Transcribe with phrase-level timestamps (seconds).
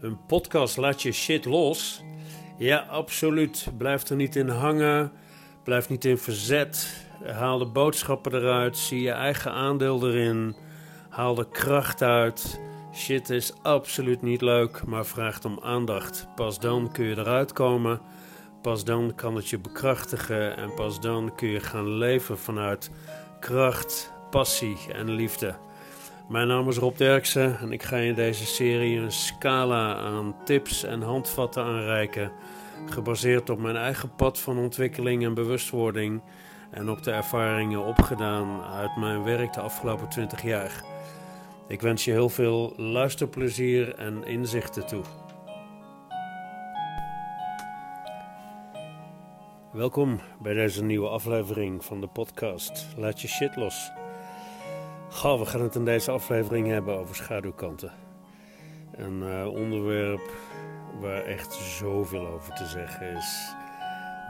[0.00, 2.02] Een podcast laat je shit los.
[2.58, 3.68] Ja, absoluut.
[3.78, 5.12] Blijf er niet in hangen.
[5.64, 7.06] Blijf niet in verzet.
[7.24, 8.76] Haal de boodschappen eruit.
[8.76, 10.56] Zie je eigen aandeel erin.
[11.08, 12.60] Haal de kracht uit.
[12.94, 16.28] Shit is absoluut niet leuk, maar vraagt om aandacht.
[16.34, 18.00] Pas dan kun je eruit komen.
[18.62, 20.56] Pas dan kan het je bekrachtigen.
[20.56, 22.90] En pas dan kun je gaan leven vanuit
[23.40, 25.56] kracht, passie en liefde.
[26.28, 30.84] Mijn naam is Rob Derksen en ik ga in deze serie een scala aan tips
[30.84, 32.32] en handvatten aanreiken,
[32.86, 36.22] gebaseerd op mijn eigen pad van ontwikkeling en bewustwording
[36.70, 40.84] en op de ervaringen opgedaan uit mijn werk de afgelopen 20 jaar.
[41.68, 45.02] Ik wens je heel veel luisterplezier en inzichten toe.
[49.72, 53.97] Welkom bij deze nieuwe aflevering van de podcast Laat je shit los.
[55.10, 57.92] Ga, we gaan het in deze aflevering hebben over schaduwkanten.
[58.92, 60.30] Een uh, onderwerp
[61.00, 63.54] waar echt zoveel over te zeggen is.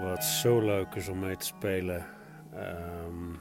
[0.00, 2.06] Wat zo leuk is om mee te spelen.
[2.54, 3.38] Um,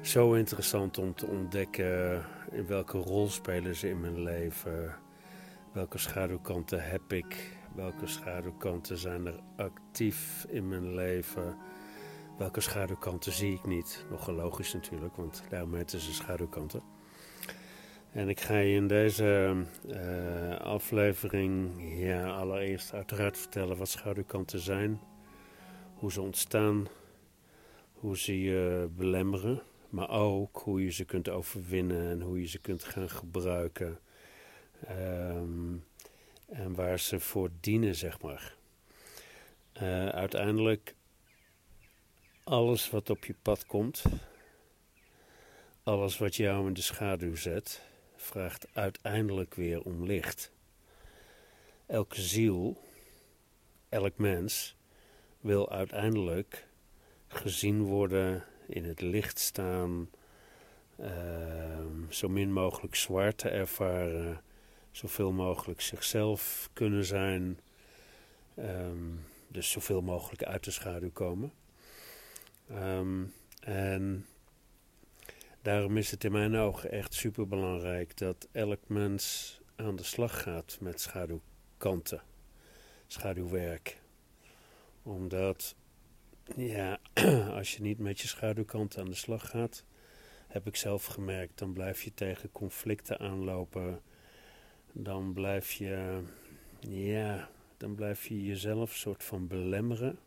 [0.00, 4.94] zo interessant om te ontdekken in welke rol spelen ze in mijn leven.
[5.72, 7.58] Welke schaduwkanten heb ik?
[7.74, 11.56] Welke schaduwkanten zijn er actief in mijn leven?
[12.38, 14.04] Welke schaduwkanten zie ik niet?
[14.10, 16.82] Nogal logisch natuurlijk, want daarom heten ze schaduwkanten.
[18.12, 25.00] En ik ga je in deze uh, aflevering ja, allereerst uiteraard vertellen wat schaduwkanten zijn,
[25.94, 26.88] hoe ze ontstaan,
[27.92, 32.58] hoe ze je belemmeren, maar ook hoe je ze kunt overwinnen en hoe je ze
[32.58, 33.98] kunt gaan gebruiken.
[34.90, 35.84] Um,
[36.46, 38.54] en waar ze voor dienen, zeg maar.
[39.82, 40.94] Uh, uiteindelijk
[42.44, 44.02] alles wat op je pad komt,
[45.82, 47.82] alles wat jou in de schaduw zet,
[48.16, 50.52] vraagt uiteindelijk weer om licht.
[51.86, 52.76] Elke ziel,
[53.88, 54.76] elk mens
[55.40, 56.66] wil uiteindelijk
[57.28, 60.10] gezien worden, in het licht staan,
[61.00, 64.40] uh, zo min mogelijk zwarte ervaren,
[64.90, 67.60] zoveel mogelijk zichzelf kunnen zijn,
[68.58, 71.52] um, dus zoveel mogelijk uit de schaduw komen.
[72.70, 74.26] Um, en
[75.62, 80.42] daarom is het in mijn ogen echt super belangrijk dat elk mens aan de slag
[80.42, 82.22] gaat met schaduwkanten,
[83.06, 84.00] schaduwwerk.
[85.02, 85.74] Omdat,
[86.56, 86.98] ja,
[87.58, 89.84] als je niet met je schaduwkanten aan de slag gaat,
[90.48, 94.00] heb ik zelf gemerkt, dan blijf je tegen conflicten aanlopen.
[94.92, 96.22] Dan blijf je,
[96.80, 100.18] ja, dan blijf je jezelf soort van belemmeren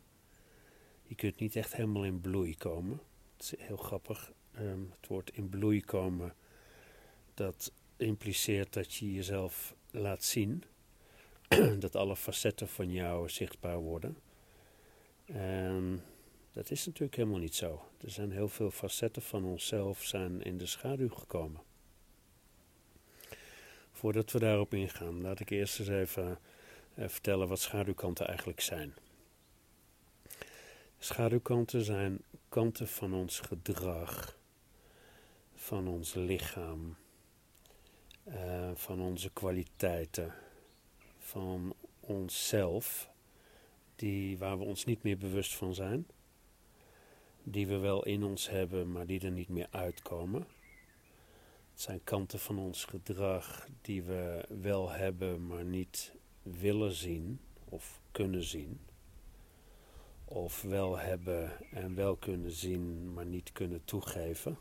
[1.08, 3.00] je kunt niet echt helemaal in bloei komen.
[3.36, 4.32] Het is heel grappig.
[4.60, 6.34] Um, het woord in bloei komen,
[7.34, 10.64] dat impliceert dat je jezelf laat zien.
[11.78, 14.16] dat alle facetten van jou zichtbaar worden.
[15.24, 16.02] En
[16.52, 17.82] dat is natuurlijk helemaal niet zo.
[18.00, 21.60] Er zijn heel veel facetten van onszelf zijn in de schaduw gekomen.
[23.92, 26.38] Voordat we daarop ingaan, laat ik eerst eens even
[26.94, 28.94] uh, vertellen wat schaduwkanten eigenlijk zijn.
[31.00, 34.38] Schaduwkanten zijn kanten van ons gedrag,
[35.54, 36.96] van ons lichaam,
[38.28, 40.34] uh, van onze kwaliteiten,
[41.18, 43.10] van onszelf,
[43.96, 46.06] die, waar we ons niet meer bewust van zijn,
[47.42, 50.46] die we wel in ons hebben, maar die er niet meer uitkomen.
[51.72, 58.00] Het zijn kanten van ons gedrag die we wel hebben, maar niet willen zien of
[58.12, 58.87] kunnen zien
[60.28, 64.58] of wel hebben en wel kunnen zien, maar niet kunnen toegeven.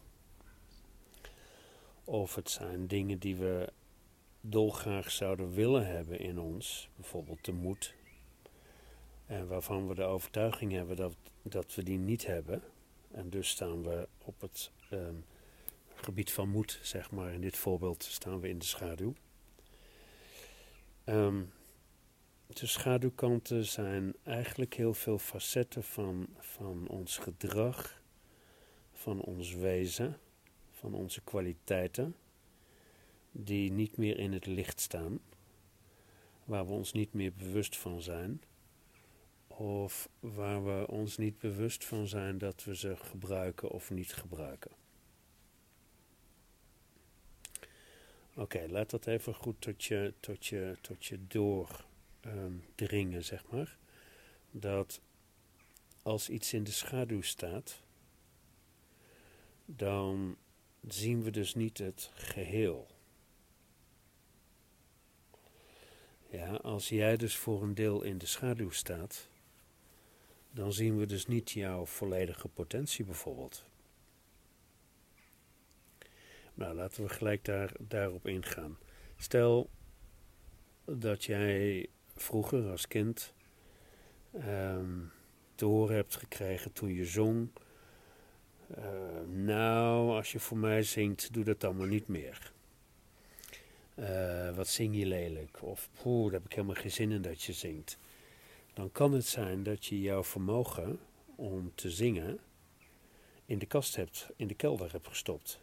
[2.04, 3.70] Of het zijn dingen die we
[4.42, 7.94] dolgraag zouden willen hebben in ons, bijvoorbeeld de moed,
[9.26, 12.64] en waarvan we de overtuiging hebben dat, dat we die niet hebben.
[13.12, 15.26] En dus staan we op het um,
[15.96, 19.14] gebied van moed, zeg maar, in dit voorbeeld staan we in de schaduw.
[21.06, 21.52] Um,
[22.48, 28.02] de schaduwkanten zijn eigenlijk heel veel facetten van, van ons gedrag,
[28.94, 30.18] van ons wezen,
[30.72, 32.16] van onze kwaliteiten,
[33.32, 35.20] die niet meer in het licht staan,
[36.44, 38.42] waar we ons niet meer bewust van zijn,
[39.48, 44.72] of waar we ons niet bewust van zijn dat we ze gebruiken of niet gebruiken.
[48.34, 51.86] Oké, laat dat even goed tot je, tot je, tot je door
[52.76, 53.78] dringen, zeg maar.
[54.52, 55.02] Dat
[56.02, 57.82] als iets in de schaduw staat,
[59.66, 60.38] dan
[60.88, 62.88] zien we dus niet het geheel.
[66.30, 69.30] Ja, als jij dus voor een deel in de schaduw staat,
[70.52, 73.66] dan zien we dus niet jouw volledige potentie bijvoorbeeld.
[76.54, 78.78] Nou, laten we gelijk daar, daarop ingaan.
[79.18, 79.70] Stel
[80.86, 81.90] dat jij
[82.22, 83.34] vroeger als kind
[84.32, 85.00] ehm,
[85.56, 87.50] te horen hebt gekregen toen je zong.
[88.78, 88.86] Uh,
[89.34, 92.52] nou, als je voor mij zingt, doe dat maar niet meer.
[93.96, 95.64] Uh, wat zing je lelijk?
[95.64, 97.98] Of poeh, daar heb ik helemaal geen zin in dat je zingt.
[98.74, 101.00] Dan kan het zijn dat je jouw vermogen
[101.36, 102.40] om te zingen
[103.46, 105.60] in de kast hebt, in de kelder hebt gestopt.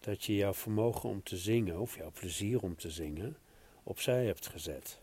[0.00, 3.36] Dat je jouw vermogen om te zingen, of jouw plezier om te zingen,
[3.88, 5.00] opzij hebt gezet.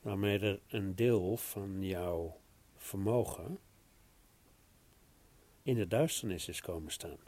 [0.00, 2.36] Waarmee er een deel van jouw
[2.76, 3.58] vermogen
[5.62, 7.18] in de duisternis is komen staan.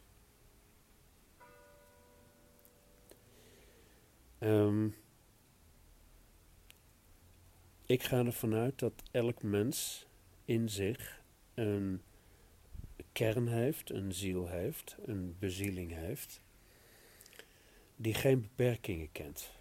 [4.39, 4.97] Um,
[7.87, 10.07] ik ga ervan uit dat elk mens
[10.45, 11.23] in zich
[11.55, 12.03] een
[13.13, 16.41] kern heeft, een ziel heeft, een bezieling heeft,
[17.97, 19.53] die geen beperkingen kent.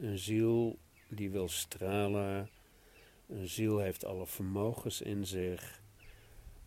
[0.00, 0.78] Een ziel
[1.08, 2.50] die wil stralen,
[3.26, 5.82] een ziel heeft alle vermogens in zich,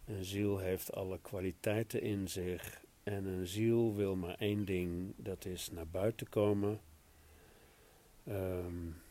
[0.06, 5.46] een ziel heeft alle kwaliteiten in zich en een ziel wil maar één ding, dat
[5.46, 6.80] is naar buiten komen.
[8.28, 9.02] Um,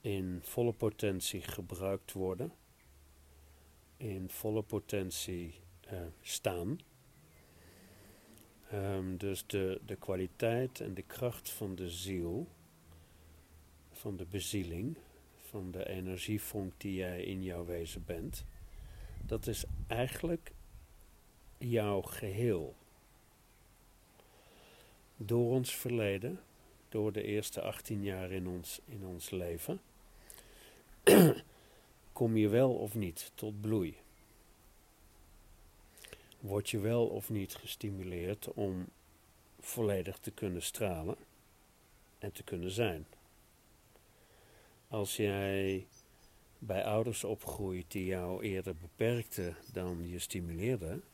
[0.00, 2.52] in volle potentie gebruikt worden,
[3.96, 5.54] in volle potentie
[5.92, 6.78] uh, staan.
[8.72, 12.48] Um, dus de, de kwaliteit en de kracht van de ziel,
[14.04, 14.96] van de bezieling,
[15.48, 18.44] van de energievonk die jij in jouw wezen bent,
[19.26, 20.52] dat is eigenlijk
[21.58, 22.74] jouw geheel.
[25.16, 26.40] Door ons verleden,
[26.88, 29.80] door de eerste 18 jaar in ons, in ons leven,
[32.12, 33.96] kom je wel of niet tot bloei?
[36.40, 38.86] Word je wel of niet gestimuleerd om
[39.60, 41.16] volledig te kunnen stralen
[42.18, 43.06] en te kunnen zijn?
[44.94, 45.86] Als jij
[46.58, 51.04] bij ouders opgroeit die jou eerder beperkten dan je stimuleerden,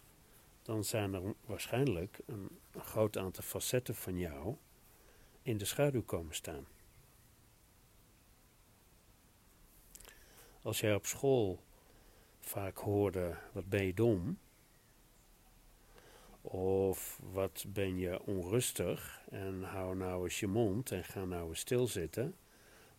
[0.62, 2.48] dan zijn er waarschijnlijk een
[2.78, 4.56] groot aantal facetten van jou
[5.42, 6.66] in de schaduw komen staan.
[10.62, 11.62] Als jij op school
[12.40, 14.38] vaak hoorde, wat ben je dom?
[16.40, 21.60] Of wat ben je onrustig en hou nou eens je mond en ga nou eens
[21.60, 22.34] stilzitten.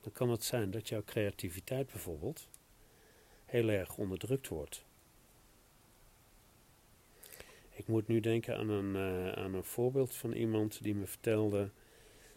[0.02, 2.48] Dan kan het zijn dat jouw creativiteit bijvoorbeeld
[3.46, 4.86] heel erg onderdrukt wordt.
[7.70, 11.70] Ik moet nu denken aan een, uh, aan een voorbeeld van iemand die me vertelde.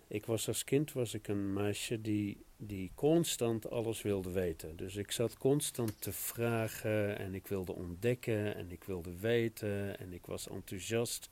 [0.06, 4.76] Ik was als kind was ik een meisje die die constant alles wilde weten.
[4.76, 10.12] Dus ik zat constant te vragen en ik wilde ontdekken en ik wilde weten en
[10.12, 11.30] ik was enthousiast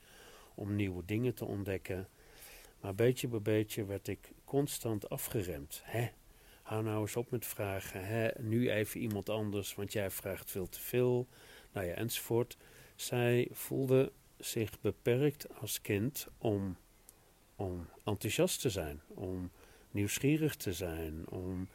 [0.55, 2.08] om nieuwe dingen te ontdekken.
[2.81, 5.81] Maar beetje bij beetje werd ik constant afgeremd.
[5.85, 6.08] Hè?
[6.73, 8.07] Hou nou eens op met vragen.
[8.07, 8.29] Hè?
[8.39, 11.27] Nu even iemand anders, want jij vraagt veel te veel.
[11.73, 12.57] Nou ja, enzovoort.
[12.97, 16.77] Zij voelde zich beperkt als kind om,
[17.57, 19.51] om enthousiast te zijn, om
[19.91, 21.69] nieuwsgierig te zijn, om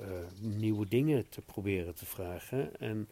[0.00, 0.06] uh,
[0.40, 2.76] nieuwe dingen te proberen te vragen.
[2.80, 3.08] En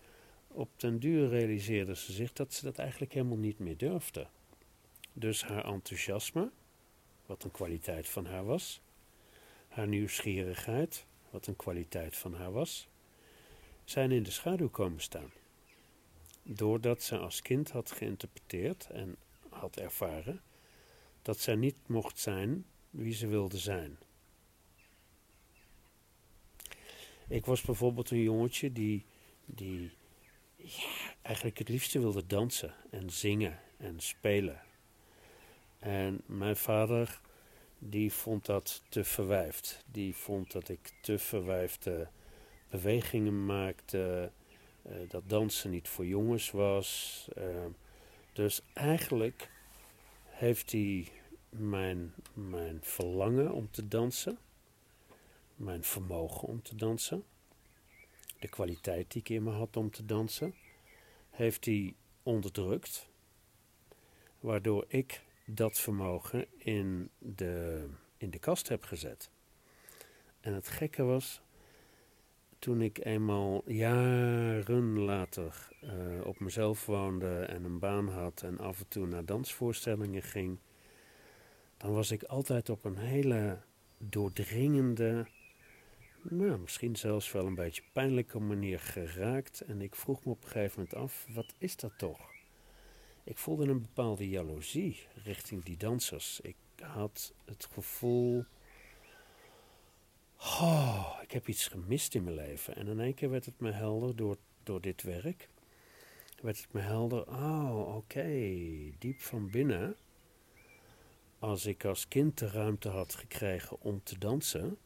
[0.48, 4.26] op den duur realiseerde ze zich dat ze dat eigenlijk helemaal niet meer durfde.
[5.12, 6.50] Dus haar enthousiasme,
[7.26, 8.80] wat een kwaliteit van haar was,
[9.68, 12.88] haar nieuwsgierigheid, wat een kwaliteit van haar was,
[13.84, 15.30] zijn in de schaduw komen staan.
[16.42, 19.16] Doordat ze als kind had geïnterpreteerd en
[19.48, 20.42] had ervaren
[21.22, 23.98] dat zij niet mocht zijn wie ze wilde zijn.
[27.28, 29.04] Ik was bijvoorbeeld een jongetje die,
[29.44, 29.90] die
[31.22, 34.62] eigenlijk het liefste wilde dansen en zingen en spelen.
[35.78, 37.20] En mijn vader,
[37.80, 39.84] die vond dat te verwijfd.
[39.86, 42.08] Die vond dat ik te verwijfde
[42.68, 44.30] bewegingen maakte,
[44.86, 47.28] uh, dat dansen niet voor jongens was.
[47.38, 47.44] Uh,
[48.32, 49.50] dus eigenlijk
[50.24, 51.08] heeft hij
[51.48, 54.38] mijn, mijn verlangen om te dansen
[55.60, 57.24] mijn vermogen om te dansen,
[58.38, 60.54] de kwaliteit die ik in me had om te dansen,
[61.30, 63.08] heeft hij onderdrukt,
[64.40, 65.22] waardoor ik
[65.54, 69.30] dat vermogen in de, in de kast heb gezet.
[70.40, 71.42] En het gekke was,
[72.58, 78.78] toen ik eenmaal jaren later uh, op mezelf woonde en een baan had en af
[78.78, 80.58] en toe naar dansvoorstellingen ging,
[81.76, 83.58] dan was ik altijd op een hele
[83.98, 85.26] doordringende,
[86.22, 89.60] nou, misschien zelfs wel een beetje pijnlijke manier geraakt.
[89.60, 92.20] En ik vroeg me op een gegeven moment af, wat is dat toch?
[93.30, 96.40] Ik voelde een bepaalde jaloezie richting die dansers.
[96.40, 98.44] Ik had het gevoel,
[100.36, 102.76] oh, ik heb iets gemist in mijn leven.
[102.76, 105.48] En in één keer werd het me helder door, door dit werk.
[106.42, 108.28] Werd het me helder, oh, oké,
[108.98, 109.96] diep van binnen
[111.38, 114.78] als ik als kind de ruimte had gekregen om te dansen,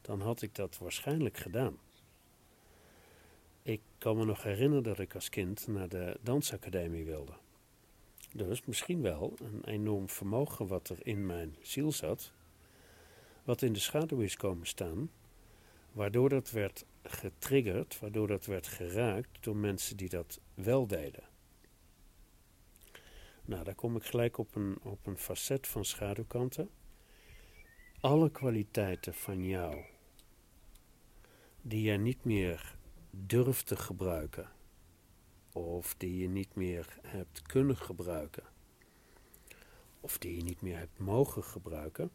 [0.00, 1.78] dan had ik dat waarschijnlijk gedaan.
[3.62, 7.32] Ik kan me nog herinneren dat ik als kind naar de dansacademie wilde.
[8.36, 12.32] Dus misschien wel een enorm vermogen wat er in mijn ziel zat,
[13.44, 15.10] wat in de schaduw is komen staan,
[15.92, 21.24] waardoor dat werd getriggerd, waardoor dat werd geraakt door mensen die dat wel deden.
[23.44, 26.70] Nou, daar kom ik gelijk op een, op een facet van schaduwkanten.
[28.00, 29.84] Alle kwaliteiten van jou
[31.62, 32.76] die jij niet meer
[33.10, 34.50] durft te gebruiken,
[35.56, 38.44] of die je niet meer hebt kunnen gebruiken,
[40.00, 42.10] of die je niet meer hebt mogen gebruiken,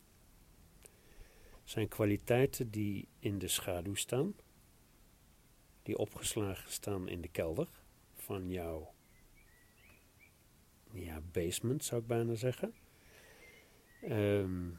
[1.63, 4.35] zijn kwaliteiten die in de schaduw staan,
[5.83, 7.67] die opgeslagen staan in de kelder
[8.13, 8.93] van jouw
[10.91, 12.73] ja, basement zou ik bijna zeggen.
[14.01, 14.69] Ehm,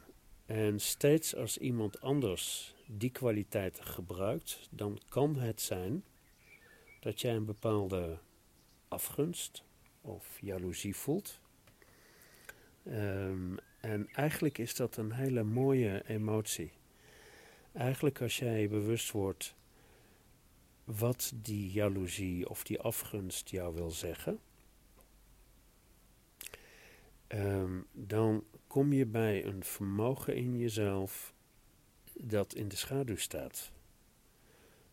[0.45, 6.03] en steeds als iemand anders die kwaliteiten gebruikt, dan kan het zijn
[6.99, 8.19] dat jij een bepaalde
[8.93, 9.63] afgunst
[10.01, 11.39] of jaloezie voelt.
[12.83, 16.71] Ehm, en eigenlijk is dat een hele mooie emotie.
[17.71, 19.55] Eigenlijk als jij bewust wordt
[20.83, 24.39] wat die jaloezie of die afgunst jou wil zeggen,
[27.33, 31.33] Ehm, dan kom je bij een vermogen in jezelf
[32.13, 33.71] dat in de schaduw staat.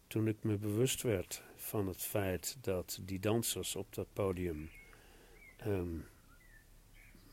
[0.06, 4.70] Toen ik me bewust werd van het feit dat die dansers op dat podium
[5.56, 5.98] ehm,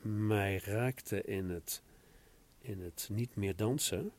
[0.02, 1.82] mij raakten in het,
[2.60, 4.12] in het niet meer dansen,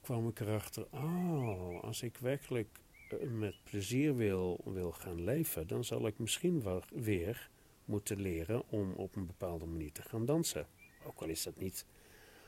[0.00, 2.78] kwam ik erachter, oh, als ik werkelijk
[3.08, 7.50] eh, met plezier wil, wil gaan leven, dan zal ik misschien wel weer
[7.84, 10.66] moeten leren om op een bepaalde manier te gaan dansen.
[11.04, 11.86] Ook al is dat niet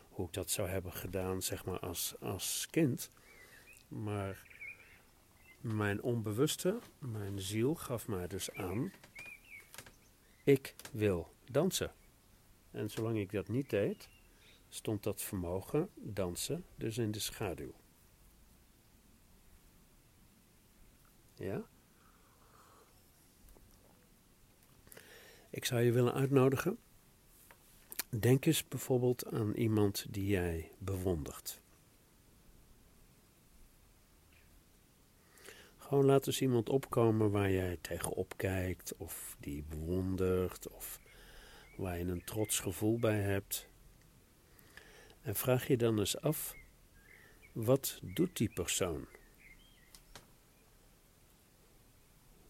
[0.09, 3.11] hoe ik dat zou hebben gedaan, zeg maar, als, als kind.
[3.89, 4.51] Maar
[5.63, 8.93] mijn onbewuste, mijn ziel gaf mij dus aan,
[10.45, 11.93] ik wil dansen.
[12.71, 14.09] En zolang ik dat niet deed,
[14.69, 17.73] stond dat vermogen dansen dus in de schaduw.
[21.35, 21.65] Ja?
[25.51, 26.79] Ik zou je willen uitnodigen.
[28.09, 31.62] Denk eens bijvoorbeeld aan iemand die jij bewondert.
[35.93, 41.01] Gewoon laat eens iemand opkomen waar jij tegenop kijkt, of die bewondert, of
[41.77, 43.69] waar je een trots gevoel bij hebt.
[45.23, 46.57] En vraag je dan eens af:
[47.53, 49.07] wat doet die persoon?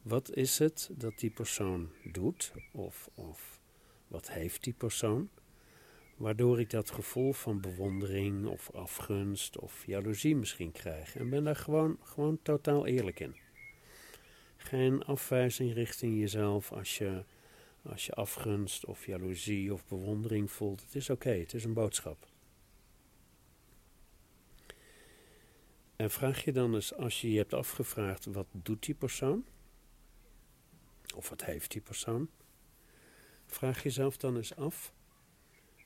[0.03, 3.61] Wat is het dat die persoon doet, of, of
[4.09, 5.31] wat heeft die persoon,
[6.23, 11.17] waardoor ik dat gevoel van bewondering of afgunst of jaloezie misschien krijg.
[11.17, 13.37] En ben daar gewoon, gewoon totaal eerlijk in.
[14.57, 17.25] Geen afwijzing richting jezelf als je,
[17.83, 20.81] als je afgunst of jaloezie of bewondering voelt.
[20.81, 22.27] Het is oké, het is een boodschap.
[25.97, 29.45] En vraag je dan eens, als je je hebt afgevraagd, wat doet die persoon?
[31.17, 32.31] Of wat heeft die persoon?
[33.47, 34.93] Vraag jezelf dan eens af: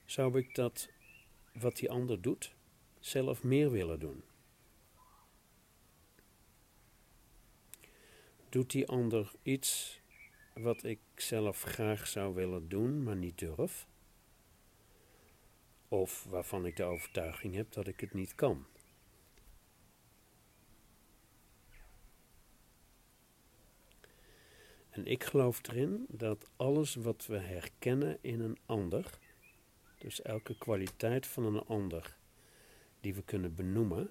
[0.07, 0.89] zou ik dat
[1.53, 2.55] wat die ander doet,
[3.01, 4.23] zelf meer willen doen?
[8.49, 10.01] Doet die ander iets
[10.55, 13.87] wat ik zelf graag zou willen doen, maar niet durf?
[15.89, 18.67] Of waarvan ik de overtuiging heb dat ik het niet kan?
[24.91, 29.19] En ik geloof erin dat alles wat we herkennen in een ander,
[29.99, 32.17] dus elke kwaliteit van een ander
[33.01, 34.11] die we kunnen benoemen,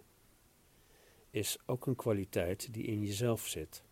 [1.29, 3.83] is ook een kwaliteit die in jezelf zit.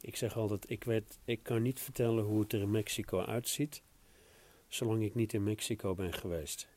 [0.00, 3.82] Ik zeg altijd, ik, ik kan niet vertellen hoe het er in Mexico uitziet,
[4.68, 6.68] zolang ik niet in Mexico ben geweest.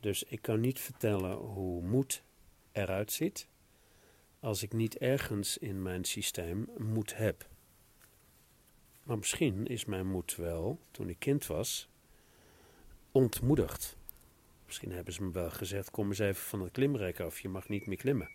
[0.00, 2.22] Dus ik kan niet vertellen hoe moed
[2.72, 3.48] eruit ziet,
[4.40, 7.48] als ik niet ergens in mijn systeem moed heb.
[9.08, 11.88] Maar misschien is mijn moed wel, toen ik kind was,
[13.12, 13.96] ontmoedigd.
[14.66, 17.68] Misschien hebben ze me wel gezegd: kom eens even van het klimrek af, je mag
[17.68, 18.30] niet meer klimmen.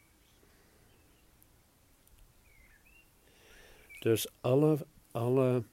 [4.00, 5.64] Dus alle, alle,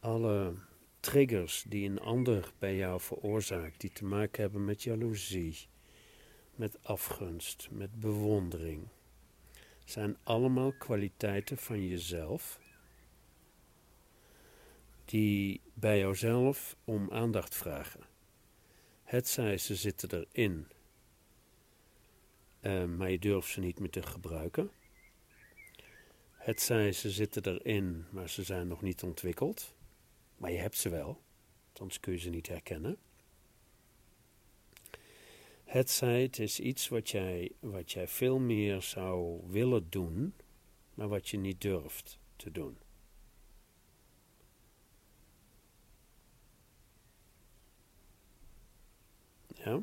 [0.00, 0.54] alle
[1.00, 5.56] triggers die een ander bij jou veroorzaakt, die te maken hebben met jaloezie,
[6.54, 8.88] met afgunst, met bewondering,
[9.84, 12.64] zijn allemaal kwaliteiten van jezelf
[15.06, 18.00] die bij jouzelf om aandacht vragen.
[19.02, 20.66] Het zij ze zitten erin,
[22.60, 24.70] uh, maar je durft ze niet meer te gebruiken.
[26.32, 29.74] Het zij ze zitten erin, maar ze zijn nog niet ontwikkeld.
[30.36, 31.22] Maar je hebt ze wel,
[31.72, 32.98] anders kun je ze niet herkennen.
[35.64, 40.34] Het zij, het is iets wat jij, wat jij veel meer zou willen doen,
[40.94, 42.78] maar wat je niet durft te doen.
[49.66, 49.82] Ja?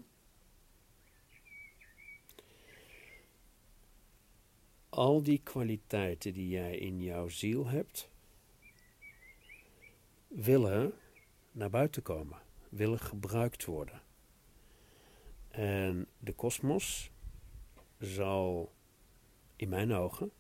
[4.90, 8.10] Al die kwaliteiten die jij in jouw ziel hebt,
[10.28, 10.94] willen
[11.52, 12.38] naar buiten komen,
[12.70, 14.02] willen gebruikt worden.
[15.50, 17.12] En de kosmos
[18.00, 18.74] zal,
[19.56, 20.32] in mijn ogen,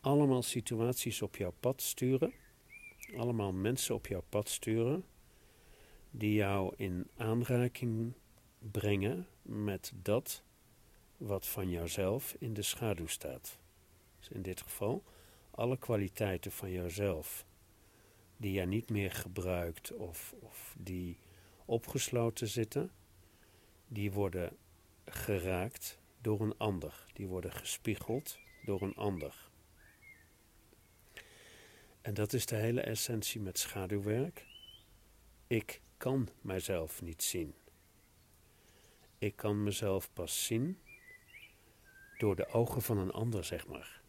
[0.00, 2.32] allemaal situaties op jouw pad sturen,
[3.16, 5.04] allemaal mensen op jouw pad sturen,
[6.10, 8.14] die jou in aanraking
[8.70, 10.42] brengen met dat
[11.16, 13.58] wat van jouzelf in de schaduw staat.
[14.18, 15.02] Dus in dit geval
[15.50, 17.46] alle kwaliteiten van jouzelf
[18.36, 21.18] die jij niet meer gebruikt of, of die
[21.64, 22.90] opgesloten zitten,
[23.88, 24.56] die worden
[25.04, 27.06] geraakt door een ander.
[27.12, 29.50] Die worden gespiegeld door een ander.
[32.00, 34.46] En dat is de hele essentie met schaduwwerk.
[35.46, 37.54] Ik kan mijzelf niet zien.
[39.18, 40.78] Ik kan mezelf pas zien
[42.18, 44.02] door de ogen van een ander, zeg maar.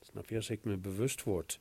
[0.00, 1.60] Snap je, als ik me bewust word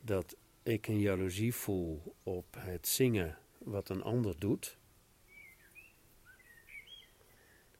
[0.00, 4.78] dat ik een jaloezie voel op het zingen wat een ander doet,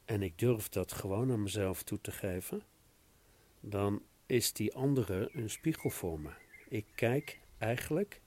[0.05, 2.63] en ik durf dat gewoon aan mezelf toe te geven,
[3.61, 6.31] dan is die andere een spiegel voor me.
[6.69, 8.21] Ik kijk eigenlijk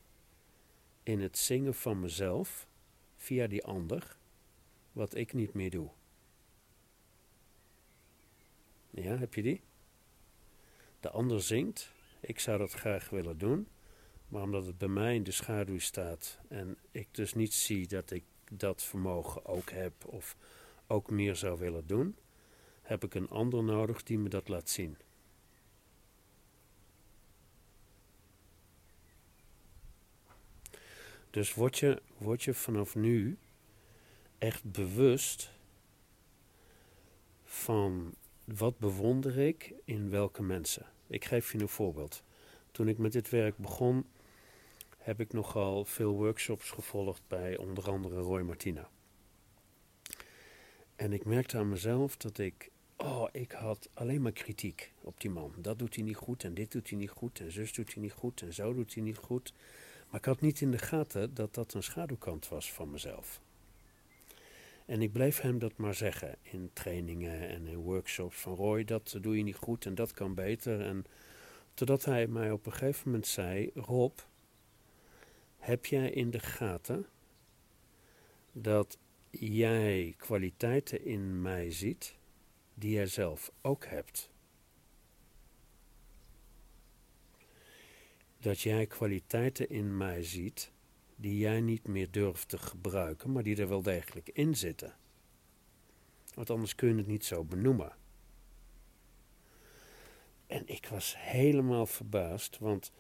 [1.04, 2.68] in het zingen van mezelf
[3.16, 4.17] via die ander
[4.98, 5.90] wat ik niet meer doe.
[8.90, 9.62] Ja, heb je die?
[11.00, 13.68] De ander zingt, ik zou dat graag willen doen,
[14.28, 18.12] maar omdat het bij mij in de schaduw staat en ik dus niet zie dat
[18.12, 20.36] ik dat vermogen ook heb of
[20.88, 22.18] ook meer zou willen doen,
[22.82, 24.98] heb ik een ander nodig die me dat laat zien.
[31.30, 33.38] Dus word je, word je vanaf nu
[34.38, 35.52] echt bewust
[37.44, 40.86] van wat bewonder ik in welke mensen.
[41.08, 42.24] Ik geef je een voorbeeld.
[42.72, 44.06] Toen ik met dit werk begon,
[44.98, 48.90] heb ik nogal veel workshops gevolgd bij onder andere Roy Martina.
[50.96, 55.30] En ik merkte aan mezelf dat ik, oh, ik had alleen maar kritiek op die
[55.30, 55.54] man.
[55.58, 58.04] Dat doet hij niet goed en dit doet hij niet goed en zus doet hij
[58.04, 59.54] niet goed en zo doet hij niet goed.
[60.10, 63.42] Maar ik had niet in de gaten dat dat een schaduwkant was van mezelf.
[64.88, 69.18] En ik bleef hem dat maar zeggen in trainingen en in workshops van Roy, dat
[69.22, 70.82] doe je niet goed en dat kan beter.
[70.82, 71.06] En
[71.74, 74.20] totdat hij mij op een gegeven moment zei, Rob,
[75.58, 77.06] heb jij in de gaten
[78.52, 78.98] dat
[79.30, 82.16] jij kwaliteiten in mij ziet
[82.74, 84.30] die jij zelf ook hebt?
[88.40, 90.72] Dat jij kwaliteiten in mij ziet
[91.20, 94.96] die jij niet meer durft te gebruiken, maar die er wel degelijk in zitten.
[96.34, 97.96] Want anders kun je het niet zo benoemen.
[100.48, 102.92] En ik was helemaal verbaasd, want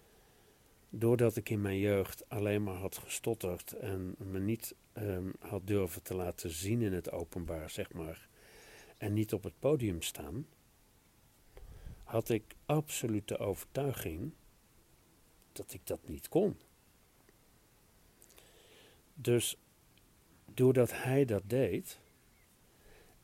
[0.89, 6.03] doordat ik in mijn jeugd alleen maar had gestotterd en me niet um, had durven
[6.03, 8.27] te laten zien in het openbaar, zeg maar,
[8.97, 10.47] en niet op het podium staan,
[12.03, 14.31] had ik absolute overtuiging
[15.51, 16.57] dat ik dat niet kon.
[19.19, 19.57] Dus
[20.53, 21.99] doordat hij dat deed,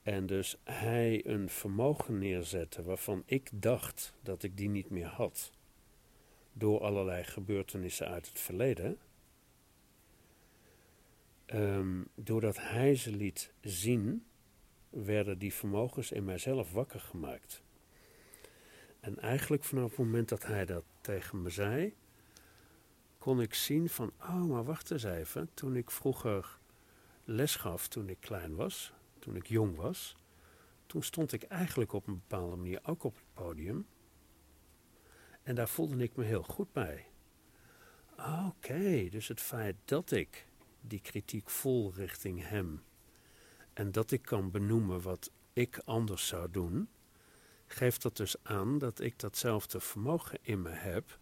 [0.02, 5.52] en dus hij een vermogen neerzette waarvan ik dacht dat ik die niet meer had,
[6.54, 8.98] door allerlei gebeurtenissen uit het verleden,
[11.46, 14.26] ehm, doordat hij ze liet zien,
[14.90, 17.64] werden die vermogens in mijzelf wakker gemaakt.
[19.00, 21.96] En eigenlijk vanaf het moment dat hij dat tegen me zei,
[23.24, 25.50] kon ik zien van, oh, maar wacht eens even.
[25.54, 26.60] Toen ik vroeger
[27.24, 30.16] les gaf, toen ik klein was, toen ik jong was,
[30.86, 33.86] toen stond ik eigenlijk op een bepaalde manier ook op het podium.
[35.44, 37.06] En daar voelde ik me heel goed bij.
[38.48, 40.48] Oké, dus het feit dat ik
[40.82, 42.84] die kritiek voel richting hem
[43.74, 46.90] en dat ik kan benoemen wat ik anders zou doen,
[47.66, 51.22] geeft dat dus aan dat ik datzelfde vermogen in me heb,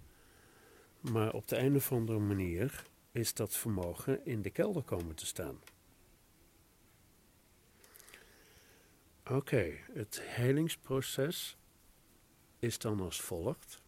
[1.02, 5.26] maar op de een of andere manier is dat vermogen in de kelder komen te
[5.26, 5.60] staan.
[9.26, 11.58] Oké, het helingsproces
[12.60, 13.82] is dan als volgt.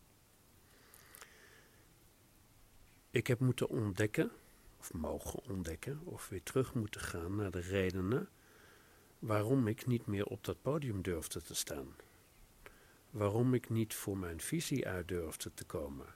[3.09, 4.31] Ik heb moeten ontdekken,
[4.79, 8.29] of mogen ontdekken, of weer terug moeten gaan naar de redenen
[9.19, 11.95] waarom ik niet meer op dat podium durfde te staan.
[13.09, 16.15] Waarom ik niet voor mijn visie uit durfde te komen.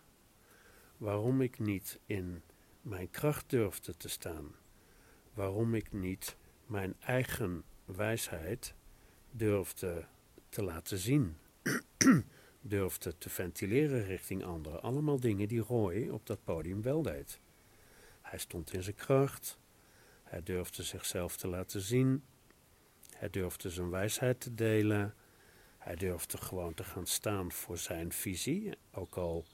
[0.98, 2.42] Waarom ik niet in
[2.82, 4.56] mijn kracht durfde te staan.
[5.34, 8.74] Waarom ik niet mijn eigen wijsheid
[9.32, 10.06] durfde
[10.50, 11.38] te laten zien.
[12.62, 14.82] durfde te ventileren richting anderen.
[14.82, 17.40] Allemaal dingen die Roy op dat podium wel deed.
[18.22, 19.58] Hij stond in zijn kracht.
[20.24, 22.24] Hij durfde zichzelf te laten zien.
[23.16, 25.14] Hij durfde zijn wijsheid te delen.
[25.78, 28.78] Hij durfde gewoon te gaan staan voor zijn visie.
[28.92, 29.46] Ook al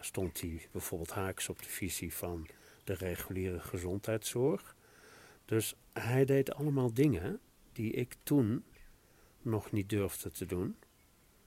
[0.00, 2.48] stond hij bijvoorbeeld haaks op de visie van
[2.84, 4.76] de reguliere gezondheidszorg.
[5.44, 7.40] Dus hij deed allemaal dingen
[7.72, 8.64] die ik toen
[9.42, 10.76] nog niet durfde te doen,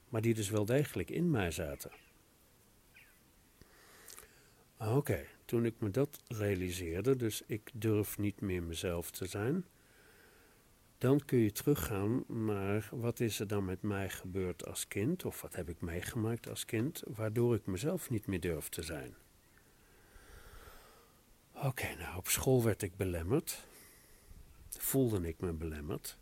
[0.09, 1.91] maar die dus wel degelijk in mij zaten.
[4.77, 9.65] Oké, toen ik me dat realiseerde, dus ik durf niet meer mezelf te zijn,
[11.03, 15.41] dan kun je teruggaan naar wat is er dan met mij gebeurd als kind, of
[15.41, 19.15] wat heb ik meegemaakt als kind, waardoor ik mezelf niet meer durf te zijn.
[21.53, 23.65] Oké, nou op school werd ik belemmerd,
[24.69, 26.17] voelde ik me belemmerd.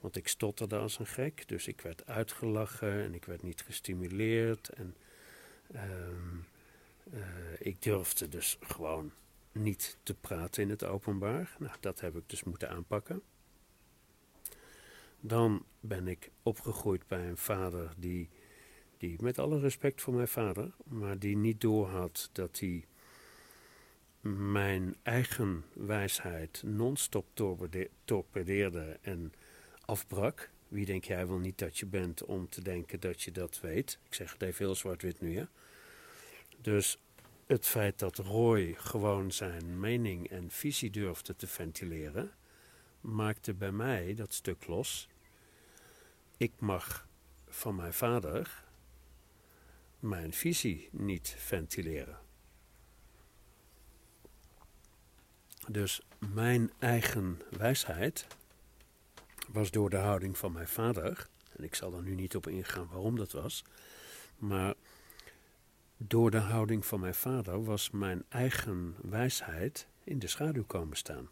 [0.00, 4.68] Want ik stotterde als een gek, dus ik werd uitgelachen en ik werd niet gestimuleerd.
[4.68, 4.96] En
[5.72, 6.36] ehm,
[7.12, 7.20] eh,
[7.58, 9.12] ik durfde dus gewoon
[9.52, 11.56] niet te praten in het openbaar.
[11.58, 13.22] Nou, dat heb ik dus moeten aanpakken.
[15.20, 18.28] Dan ben ik opgegroeid bij een vader die,
[18.98, 22.84] die, met alle respect voor mijn vader, maar die niet doorhad dat hij
[24.20, 27.26] mijn eigen wijsheid non-stop
[28.04, 29.32] torpedeerde en
[29.84, 30.50] afbrak.
[30.68, 33.98] Wie denk jij wel niet dat je bent om te denken dat je dat weet?
[34.06, 35.48] Ik zeg het even heel zwart-wit nu, ja.
[36.60, 36.98] Dus
[37.46, 42.30] het feit dat Roy gewoon zijn mening en visie durfde te ventileren,
[43.00, 45.08] maakte bij mij dat stuk los.
[46.40, 47.08] Ik mag
[47.48, 48.64] van mijn vader
[49.98, 52.18] mijn visie niet ventileren.
[55.68, 58.26] Dus mijn eigen wijsheid
[59.48, 62.88] was door de houding van mijn vader, en ik zal er nu niet op ingaan
[62.88, 63.64] waarom dat was,
[64.36, 64.74] maar
[65.96, 71.30] door de houding van mijn vader was mijn eigen wijsheid in de schaduw komen staan.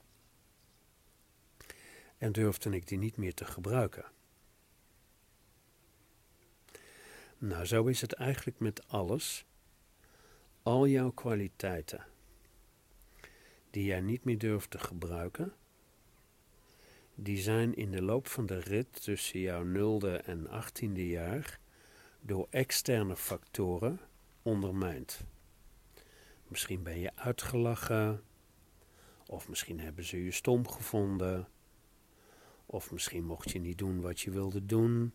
[2.19, 4.17] En durfde ik die niet meer te gebruiken.
[7.39, 9.45] Nou, zo is het eigenlijk met alles.
[10.63, 12.07] Al jouw kwaliteiten
[13.71, 15.53] die jij niet meer durft te gebruiken,
[17.15, 21.61] die zijn in de loop van de rit tussen jouw nulde en achttiende jaar
[22.21, 24.01] door externe factoren
[24.43, 25.25] ondermijnd.
[26.47, 28.23] Misschien ben je uitgelachen,
[29.27, 31.49] of misschien hebben ze je stom gevonden,
[32.67, 35.13] of misschien mocht je niet doen wat je wilde doen,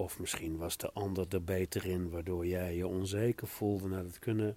[0.00, 3.88] of misschien was de ander er beter in waardoor jij je onzeker voelde.
[3.88, 4.56] Nou, dat kunnen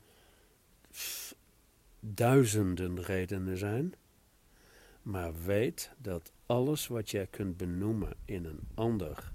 [2.00, 3.94] duizenden redenen zijn.
[5.02, 9.32] Maar weet dat alles wat jij kunt benoemen in een ander,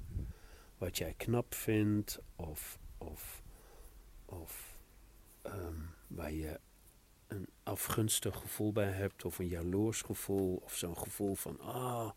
[0.79, 3.42] wat jij knap vindt of, of,
[4.25, 4.79] of
[5.47, 6.61] um, waar je
[7.27, 12.11] een afgunstig gevoel bij hebt, of een jaloers gevoel, of zo'n gevoel van, ah,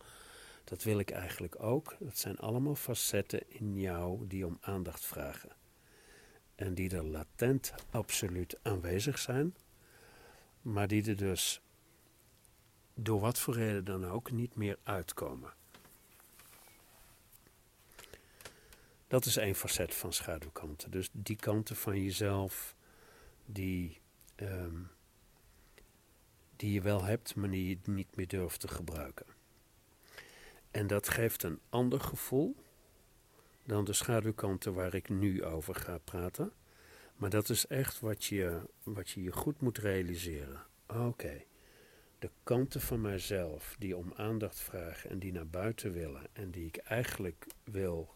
[0.63, 1.95] dat wil ik eigenlijk ook.
[2.00, 5.50] Dat zijn allemaal facetten in jou die om aandacht vragen.
[6.56, 9.56] En die er latent absoluut aanwezig zijn,
[10.62, 11.62] maar die er dus
[12.93, 15.54] door wat voor reden dan ook niet meer uitkomen.
[19.08, 20.91] Dat is één facet van schaduwkanten.
[20.91, 22.76] Dus die kanten van jezelf
[23.45, 24.02] die,
[24.36, 24.89] um,
[26.56, 29.26] die je wel hebt, maar die je niet meer durft te gebruiken.
[30.72, 32.56] En dat geeft een ander gevoel
[33.66, 36.52] dan de schaduwkanten waar ik nu over ga praten.
[37.16, 40.66] Maar dat is echt wat je wat je, je goed moet realiseren.
[40.88, 41.44] Oké,
[42.20, 46.66] de kanten van mijzelf die om aandacht vragen en die naar buiten willen en die
[46.66, 48.14] ik eigenlijk wil,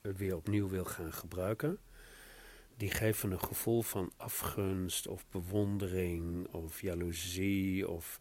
[0.00, 1.78] weer opnieuw wil gaan gebruiken,
[2.76, 8.20] die geven een gevoel van afgunst of bewondering of jaloezie of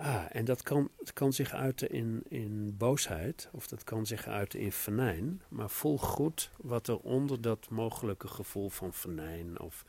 [0.00, 4.26] Ah, en dat kan, het kan zich uiten in, in boosheid of dat kan zich
[4.26, 5.42] uiten in venijn.
[5.48, 9.84] Maar voel goed wat er onder dat mogelijke gevoel van venijn of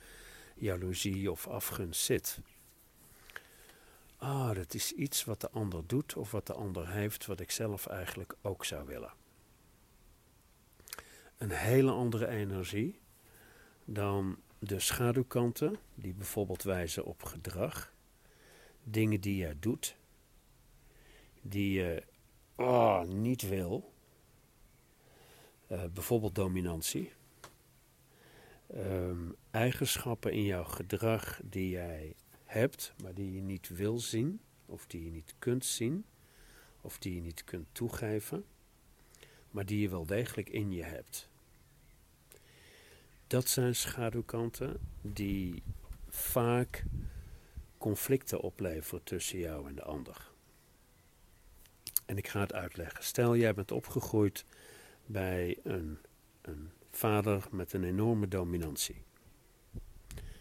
[0.55, 2.39] jaloezie of afgunst zit.
[4.17, 7.51] Ah, dat is iets wat de ander doet of wat de ander heeft, wat ik
[7.51, 9.13] zelf eigenlijk ook zou willen.
[11.37, 12.99] Een hele andere energie
[13.85, 17.93] dan de schaduwkanten, die bijvoorbeeld wijzen op gedrag,
[18.83, 19.97] dingen die jij doet,
[21.41, 22.03] die je
[22.55, 23.93] oh, niet wil.
[25.71, 27.11] Uh, bijvoorbeeld dominantie.
[28.75, 34.87] Um, eigenschappen in jouw gedrag die jij hebt, maar die je niet wil zien, of
[34.87, 36.05] die je niet kunt zien,
[36.81, 38.45] of die je niet kunt toegeven,
[39.51, 41.29] maar die je wel degelijk in je hebt.
[43.27, 45.63] Dat zijn schaduwkanten die
[46.07, 46.83] vaak
[47.77, 50.28] conflicten opleveren tussen jou en de ander.
[52.09, 53.03] En ik ga het uitleggen.
[53.03, 54.45] Stel, jij bent opgegroeid
[55.05, 55.99] bij een,
[56.41, 59.03] een vader met een enorme dominantie.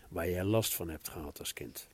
[0.08, 1.88] Waar jij last van hebt gehad als kind.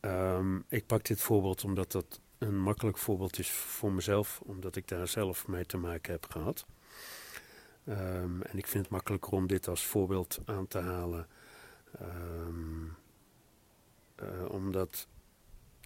[0.00, 4.88] Ehm, ik pak dit voorbeeld omdat dat een makkelijk voorbeeld is voor mezelf, omdat ik
[4.88, 6.66] daar zelf mee te maken heb gehad.
[7.84, 11.26] Ehm, en ik vind het makkelijker om dit als voorbeeld aan te halen,
[12.00, 12.96] um,
[14.22, 15.08] uh, omdat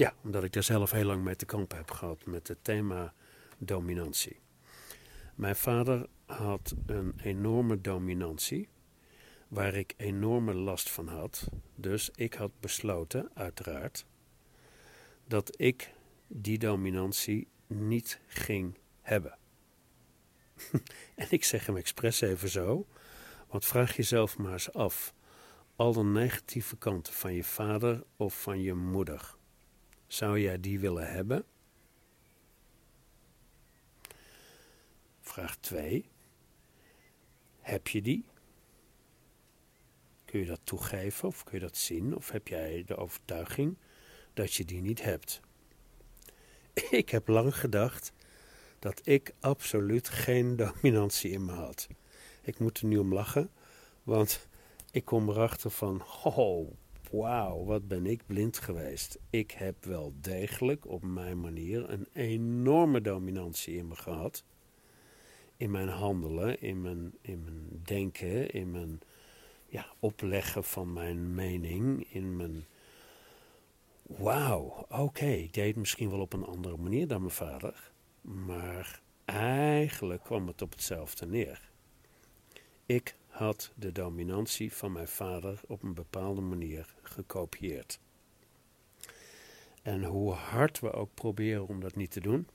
[0.02, 3.14] ja, omdat ik daar zelf heel lang mee te kampen heb gehad met het thema
[3.58, 4.40] dominantie.
[5.34, 8.68] Mijn vader had een enorme dominantie,
[9.48, 11.48] waar ik enorme last van had.
[11.74, 14.06] Dus ik had besloten, uiteraard,
[15.26, 15.92] dat ik
[16.26, 19.38] die dominantie niet ging hebben.
[21.14, 22.86] en ik zeg hem expres even zo,
[23.48, 25.14] want vraag jezelf maar eens af:
[25.76, 29.40] alle negatieve kanten van je vader of van je moeder
[30.12, 31.44] zou jij die willen hebben?
[35.20, 36.10] Vraag 2.
[37.60, 38.24] Heb je die?
[40.24, 42.16] Kun je dat toegeven of kun je dat zien?
[42.16, 43.76] Of heb jij de overtuiging
[44.34, 45.40] dat je die niet hebt?
[46.90, 48.12] Ik heb lang gedacht
[48.78, 51.88] dat ik absoluut geen dominantie in me had.
[52.42, 53.50] Ik moet er nu om lachen,
[54.02, 54.48] want
[54.90, 56.70] ik kom erachter van, oh,
[57.12, 59.18] wauw, wat ben ik blind geweest.
[59.30, 64.44] Ik heb wel degelijk op mijn manier een enorme dominantie in me gehad.
[65.56, 69.00] In mijn handelen, in mijn, in mijn denken, in mijn
[69.66, 72.66] ja, opleggen van mijn mening, in mijn...
[74.02, 77.92] Wauw, oké, ik deed misschien wel op een andere manier dan mijn vader.
[78.20, 81.70] Maar eigenlijk kwam het op hetzelfde neer.
[82.86, 87.98] Ik had de dominantie van mijn vader op een bepaalde manier gekopieerd.
[89.82, 92.48] En hoe hard we ook proberen om dat niet te doen,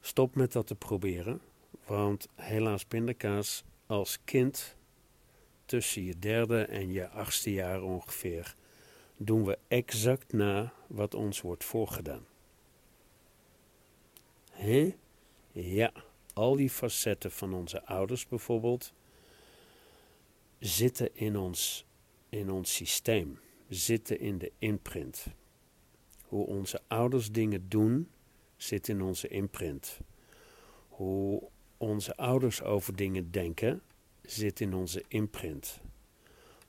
[0.00, 1.40] stop met dat te proberen,
[1.86, 4.76] want helaas pindakaas als kind
[5.64, 8.54] tussen je derde en je achtste jaar ongeveer
[9.16, 12.26] doen we exact na wat ons wordt voorgedaan.
[14.50, 14.96] Hé?
[15.52, 15.92] Ja
[16.32, 18.92] al die facetten van onze ouders bijvoorbeeld
[20.58, 21.86] zitten in ons,
[22.28, 25.26] in ons systeem, zitten in de imprint.
[26.22, 28.10] Hoe onze ouders dingen doen,
[28.56, 29.98] zit in onze imprint.
[30.88, 31.42] Hoe
[31.76, 33.82] onze ouders over dingen denken,
[34.22, 35.80] zit in onze imprint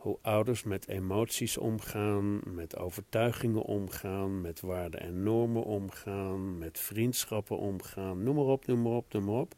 [0.04, 7.58] hoe ouders met emoties omgaan, met overtuigingen omgaan, met waarden en normen omgaan, met vriendschappen
[7.58, 9.56] omgaan, noem maar op, noem maar op, noem maar op.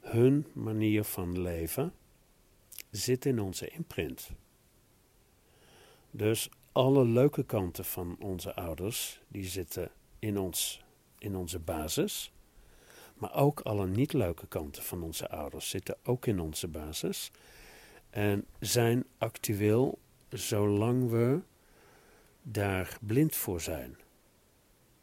[0.00, 1.92] Hun manier van leven
[2.90, 4.30] zit in onze imprint.
[6.10, 10.84] Dus alle leuke kanten van onze ouders, die zitten in, ons,
[11.18, 12.32] in onze basis.
[13.14, 17.30] Maar ook alle niet leuke kanten van onze ouders zitten ook in onze basis
[18.16, 19.98] en zijn actueel
[20.28, 21.40] zolang we
[22.42, 23.96] daar blind voor zijn.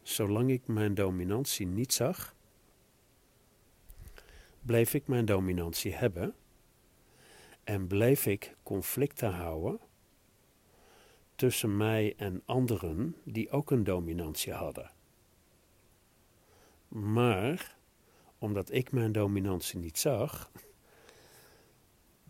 [0.02, 2.34] Zolang ik mijn dominantie niet zag,
[4.60, 6.34] bleef ik mijn dominantie hebben
[7.64, 9.80] en bleef ik conflicten houden
[11.34, 14.90] tussen mij en anderen die ook een dominantie hadden.
[16.88, 17.76] Maar
[18.38, 20.50] omdat ik mijn dominantie niet zag,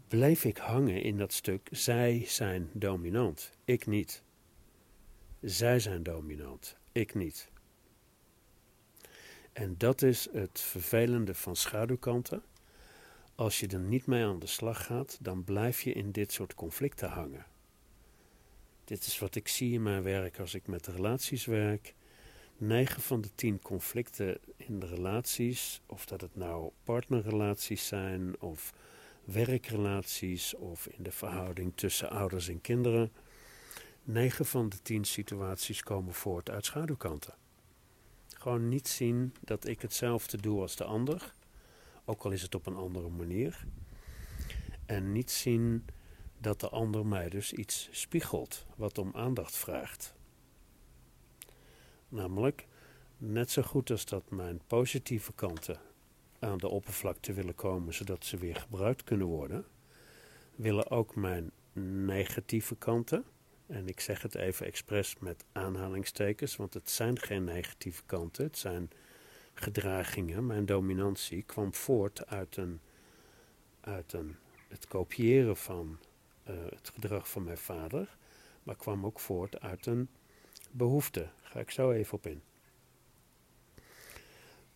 [0.08, 4.22] bleef ik hangen in dat stuk, zij zijn dominant, ik niet.
[5.40, 7.52] Zij zijn dominant, ik niet.
[9.52, 12.42] En dat is het vervelende van schaduwkanten.
[13.34, 16.54] Als je er niet mee aan de slag gaat, dan blijf je in dit soort
[16.54, 17.46] conflicten hangen.
[18.84, 21.94] Dit is wat ik zie in mijn werk als ik met relaties werk.
[22.56, 28.72] 9 van de 10 conflicten in de relaties, of dat het nou partnerrelaties zijn, of
[29.24, 33.12] werkrelaties, of in de verhouding tussen ouders en kinderen.
[34.02, 37.34] 9 van de 10 situaties komen voort uit schaduwkanten.
[38.28, 41.34] Gewoon niet zien dat ik hetzelfde doe als de ander,
[42.04, 43.64] ook al is het op een andere manier.
[44.86, 45.84] En niet zien
[46.38, 50.14] dat de ander mij dus iets spiegelt wat om aandacht vraagt.
[52.08, 52.66] Namelijk,
[53.18, 55.80] net zo goed als dat mijn positieve kanten
[56.44, 59.64] aan de oppervlakte willen komen zodat ze weer gebruikt kunnen worden,
[60.54, 61.50] willen ook mijn
[62.06, 63.24] negatieve kanten,
[63.66, 68.58] en ik zeg het even expres met aanhalingstekens, want het zijn geen negatieve kanten, het
[68.58, 68.90] zijn
[69.54, 70.46] gedragingen.
[70.46, 72.80] Mijn dominantie kwam voort uit, een,
[73.80, 74.36] uit een,
[74.68, 75.98] het kopiëren van
[76.50, 78.16] uh, het gedrag van mijn vader,
[78.62, 80.08] maar kwam ook voort uit een
[80.70, 81.28] behoefte.
[81.42, 82.42] Ga ik zo even op in.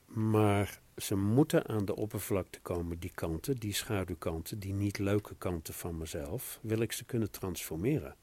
[0.08, 5.74] Maar ze moeten aan de oppervlakte komen, die kanten, die schaduwkanten, die niet leuke kanten
[5.74, 8.16] van mezelf, wil ik ze kunnen transformeren.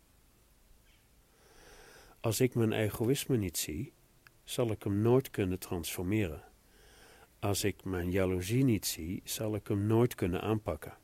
[2.19, 3.93] Als ik mijn egoïsme niet zie,
[4.43, 6.43] zal ik hem nooit kunnen transformeren.
[7.39, 10.97] Als ik mijn jaloezie niet zie, zal ik hem nooit kunnen aanpakken.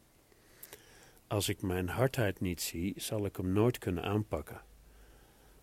[1.27, 4.61] Als ik mijn hardheid niet zie, zal ik hem nooit kunnen aanpakken.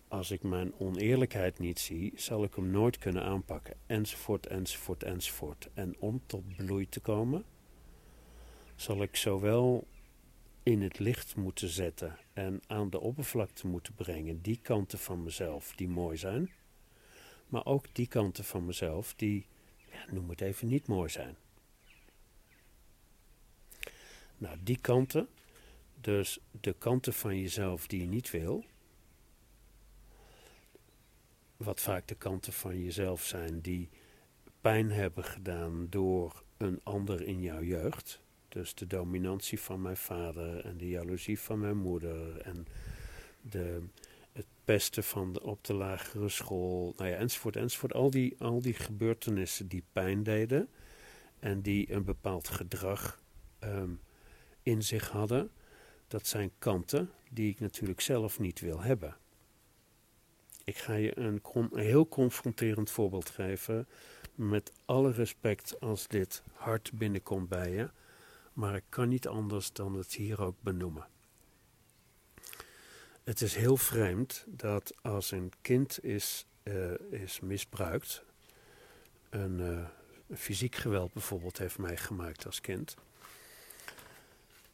[0.09, 3.75] Als ik mijn oneerlijkheid niet zie, zal ik hem nooit kunnen aanpakken.
[3.85, 5.69] Enzovoort, enzovoort, enzovoort.
[5.73, 7.45] En om tot bloei te komen,
[8.75, 9.87] zal ik zowel
[10.63, 15.75] in het licht moeten zetten en aan de oppervlakte moeten brengen die kanten van mezelf
[15.75, 16.51] die mooi zijn,
[17.47, 19.45] maar ook die kanten van mezelf die,
[19.91, 21.35] ja, noem het even, niet mooi zijn.
[24.37, 25.27] Nou, die kanten,
[26.01, 28.65] dus de kanten van jezelf die je niet wil,
[31.63, 33.89] wat vaak de kanten van jezelf zijn die
[34.61, 38.21] pijn hebben gedaan door een ander in jouw jeugd.
[38.49, 42.67] Dus de dominantie van mijn vader en de jaloezie van mijn moeder en
[43.41, 43.83] de,
[44.31, 47.93] het pesten van de, op de lagere school, nou ja, enzovoort, enzovoort.
[47.93, 50.69] Al die, al die gebeurtenissen die pijn deden
[51.39, 53.21] en die een bepaald gedrag
[53.59, 53.91] ehm,
[54.63, 55.51] in zich hadden,
[56.07, 59.17] dat zijn kanten die ik natuurlijk zelf niet wil hebben.
[60.69, 63.87] Ik ga je een, een heel confronterend voorbeeld geven.
[64.35, 67.89] Met alle respect als dit hard binnenkomt bij je.
[68.53, 71.07] Maar ik kan niet anders dan het hier ook benoemen.
[73.23, 78.23] Het is heel vreemd dat als een kind is, uh, is misbruikt,
[79.29, 79.85] een uh,
[80.37, 82.95] fysiek geweld bijvoorbeeld heeft meegemaakt als kind,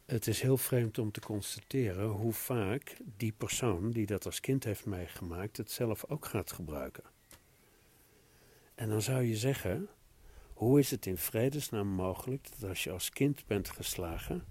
[0.06, 4.64] het is heel vreemd om te constateren hoe vaak die persoon die dat als kind
[4.64, 7.04] heeft meegemaakt het zelf ook gaat gebruiken.
[8.76, 9.90] En dan zou je zeggen,
[10.54, 14.46] hoe is het in vredesnaam mogelijk dat als je als kind bent geslagen,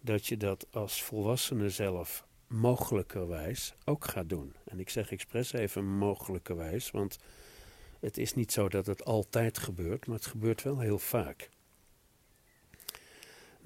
[0.00, 4.54] dat je dat als volwassene zelf mogelijkerwijs ook gaat doen?
[4.64, 7.18] En ik zeg expres even mogelijkerwijs, want
[8.00, 11.50] het is niet zo dat het altijd gebeurt, maar het gebeurt wel heel vaak.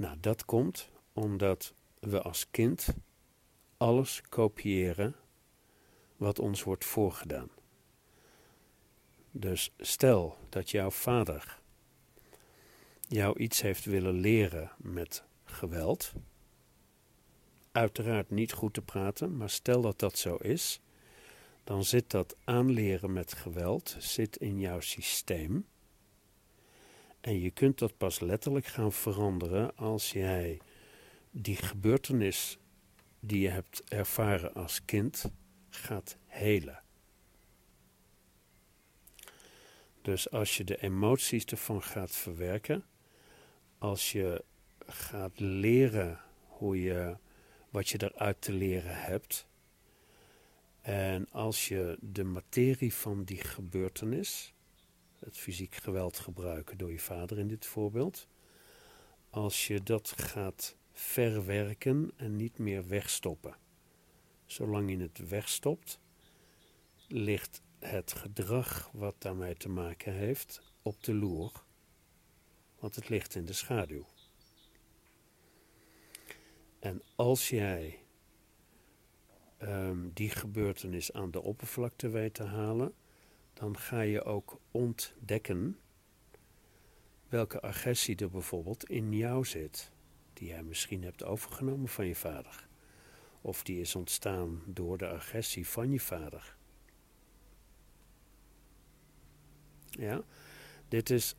[0.01, 2.87] Nou, dat komt omdat we als kind
[3.77, 5.15] alles kopiëren
[6.17, 7.49] wat ons wordt voorgedaan.
[9.31, 11.59] Dus stel dat jouw vader
[13.09, 16.13] jou iets heeft willen leren met geweld,
[17.73, 20.81] uiteraard niet goed te praten, maar stel dat dat zo is,
[21.65, 25.67] dan zit dat aanleren met geweld zit in jouw systeem
[27.21, 30.61] en je kunt dat pas letterlijk gaan veranderen als jij
[31.31, 32.59] die gebeurtenis
[33.21, 35.25] die je hebt ervaren als kind
[35.69, 36.83] gaat helen.
[40.03, 42.85] Dus als je de emoties ervan gaat verwerken,
[43.79, 44.45] als je
[44.87, 47.17] gaat leren hoe je,
[47.71, 49.47] wat je eruit te leren hebt,
[50.81, 54.55] en als je de materie van die gebeurtenis,
[55.21, 58.27] het fysiek geweld gebruiken door je vader in dit voorbeeld,
[59.31, 63.57] als je dat gaat verwerken en niet meer wegstoppen.
[64.47, 66.01] Zolang je het wegstopt,
[67.09, 71.65] ligt het gedrag wat daarmee te maken heeft op de loer,
[72.79, 74.07] want het ligt in de schaduw.
[76.79, 77.99] En als jij
[79.63, 82.95] um, die gebeurtenis aan de oppervlakte weet te halen,
[83.61, 85.79] dan ga je ook ontdekken
[87.29, 89.93] welke agressie er bijvoorbeeld in jou zit,
[90.33, 92.69] die jij misschien hebt overgenomen van je vader.
[93.41, 96.57] Of die is ontstaan door de agressie van je vader.
[99.91, 100.23] Ja,
[100.89, 101.35] dit is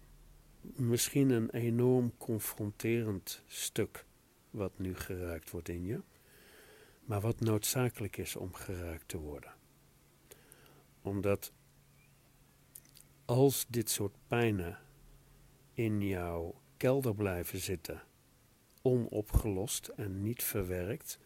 [0.62, 4.06] misschien een enorm confronterend stuk
[4.50, 6.02] wat nu geraakt wordt in je,
[7.06, 9.54] maar wat noodzakelijk is om geraakt te worden.
[11.02, 11.52] Omdat
[13.32, 14.78] als dit soort pijnen
[15.74, 18.04] in jouw kelder blijven zitten,
[18.82, 21.18] onopgelost en niet verwerkt,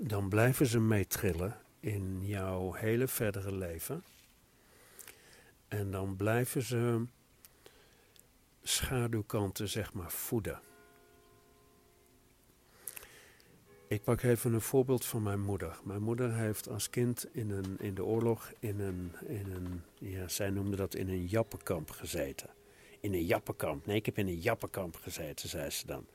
[0.00, 4.04] dan blijven ze meetrillen in jouw hele verdere leven.
[5.68, 7.04] En dan blijven ze
[8.62, 10.60] schaduwkanten, zeg maar, voeden.
[13.94, 15.78] Ik pak even een voorbeeld van mijn moeder.
[15.84, 20.28] Mijn moeder heeft als kind in, een, in de oorlog in een, in een, ja,
[20.28, 22.50] zij noemde dat in een jappenkamp gezeten.
[23.00, 23.86] In een jappenkamp.
[23.86, 26.06] Nee, ik heb in een jappenkamp gezeten, zei ze dan.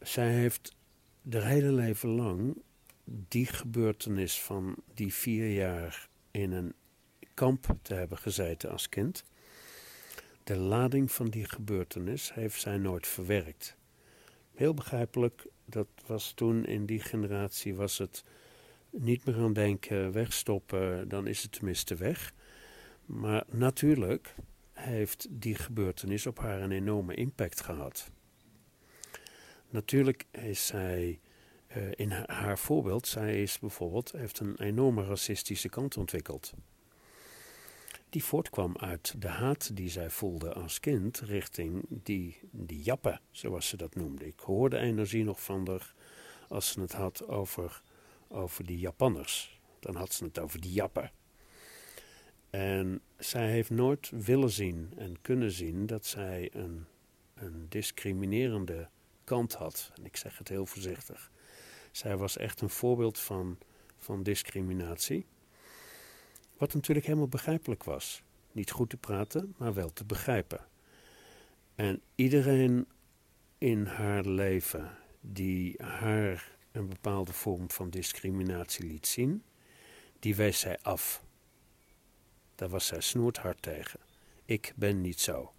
[0.00, 0.76] Zij heeft
[1.22, 2.62] de hele leven lang
[3.04, 6.74] die gebeurtenis van die vier jaar in een
[7.34, 9.24] kamp te hebben gezeten als kind.
[10.44, 13.76] De lading van die gebeurtenis heeft zij nooit verwerkt.
[14.54, 15.46] Heel begrijpelijk,
[16.08, 18.24] was toen in die generatie was het
[18.90, 22.32] niet meer aan denken, wegstoppen, dan is het tenminste weg.
[23.06, 24.34] Maar natuurlijk
[24.72, 28.10] heeft die gebeurtenis op haar een enorme impact gehad.
[29.70, 31.20] Natuurlijk is zij
[31.76, 36.52] uh, in haar, haar, voorbeeld, zij is bijvoorbeeld, heeft een enorme racistische kant ontwikkeld.
[38.08, 43.68] Die voortkwam uit de haat die zij voelde als kind richting die, die jappen, zoals
[43.68, 44.26] ze dat noemde.
[44.26, 45.94] Ik hoorde energie nog van haar
[46.48, 47.82] als ze het had over,
[48.28, 49.60] over die Japanners.
[49.80, 51.10] Dan had ze het over die jappen.
[52.50, 56.86] En zij heeft nooit willen zien en kunnen zien dat zij een,
[57.34, 58.88] een discriminerende
[59.24, 59.90] kant had.
[59.94, 61.30] En ik zeg het heel voorzichtig.
[61.92, 63.58] Zij was echt een voorbeeld van,
[63.96, 65.26] van discriminatie.
[66.56, 68.22] Wat natuurlijk helemaal begrijpelijk was.
[68.52, 70.66] Niet goed te praten, maar wel te begrijpen.
[71.74, 72.86] En iedereen
[73.58, 74.90] in haar leven
[75.20, 79.42] die haar een bepaalde vorm van discriminatie liet zien,
[80.18, 81.22] die wees zij af.
[82.54, 84.00] Daar was zij snoerthard tegen.
[84.44, 85.52] Ik ben niet zo.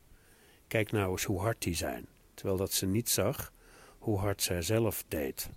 [0.67, 3.53] Kijk nou eens hoe hard die zijn, terwijl dat ze niet zag
[3.97, 5.49] hoe hard zij zelf deed.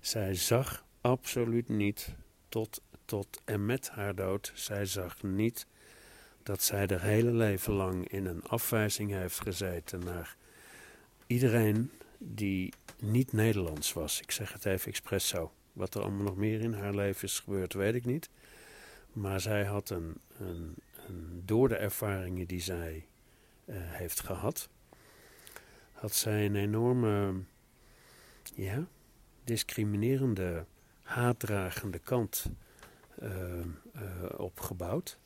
[0.00, 2.14] Zij zag absoluut niet
[2.48, 5.66] tot, tot en met haar dood, zij zag niet
[6.42, 10.36] dat zij haar hele leven lang in een afwijzing heeft gezeten naar
[11.26, 14.20] iedereen die niet Nederlands was.
[14.20, 15.52] Ik zeg het even expres zo.
[15.72, 18.30] Wat er allemaal nog meer in haar leven is gebeurd, weet ik niet.
[19.12, 20.74] Maar zij had een, een,
[21.06, 23.06] een door de ervaringen die zij
[23.64, 24.68] uh, heeft gehad,
[25.92, 27.34] had zij een enorme,
[28.54, 28.86] ja,
[29.44, 30.64] discriminerende,
[31.02, 32.46] haatdragende kant
[33.22, 33.62] uh, uh,
[34.36, 35.18] opgebouwd.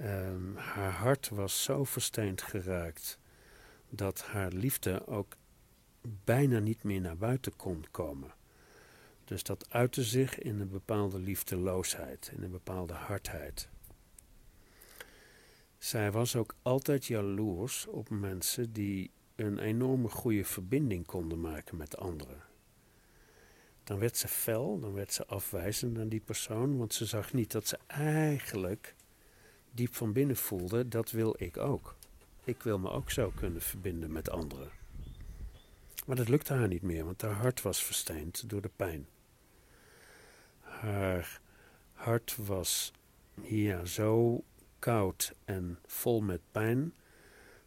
[0.00, 3.18] Um, haar hart was zo versteend geraakt
[3.88, 5.36] dat haar liefde ook
[6.24, 8.34] bijna niet meer naar buiten kon komen.
[9.24, 13.68] Dus dat uitte zich in een bepaalde liefdeloosheid, in een bepaalde hardheid.
[15.78, 21.96] Zij was ook altijd jaloers op mensen die een enorme goede verbinding konden maken met
[21.96, 22.42] anderen.
[23.84, 27.52] Dan werd ze fel, dan werd ze afwijzend aan die persoon, want ze zag niet
[27.52, 28.94] dat ze eigenlijk
[29.70, 31.96] diep van binnen voelde: dat wil ik ook.
[32.44, 34.77] Ik wil me ook zo kunnen verbinden met anderen.
[36.08, 39.08] Maar dat lukte haar niet meer, want haar hart was versteend door de pijn.
[40.60, 41.40] Haar
[41.92, 42.92] hart was
[43.42, 44.44] ja, zo
[44.78, 46.94] koud en vol met pijn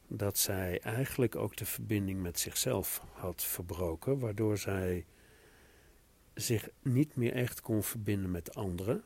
[0.08, 5.06] dat zij eigenlijk ook de verbinding met zichzelf had verbroken, waardoor zij
[6.34, 9.04] zich niet meer echt kon verbinden met anderen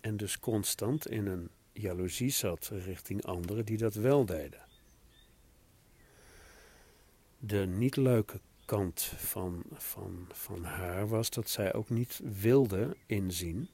[0.00, 4.65] en dus constant in een jaloezie zat richting anderen die dat wel deden.
[7.46, 13.68] De niet leuke kant van, van, van haar was dat zij ook niet wilde inzien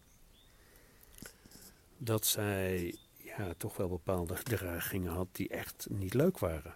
[1.99, 6.75] dat zij ja, toch wel bepaalde gedragingen had die echt niet leuk waren.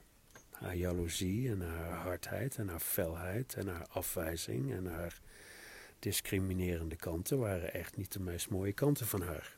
[0.50, 5.20] Haar jaloezie en haar hardheid en haar felheid en haar afwijzing en haar
[5.98, 9.56] discriminerende kanten waren echt niet de meest mooie kanten van haar.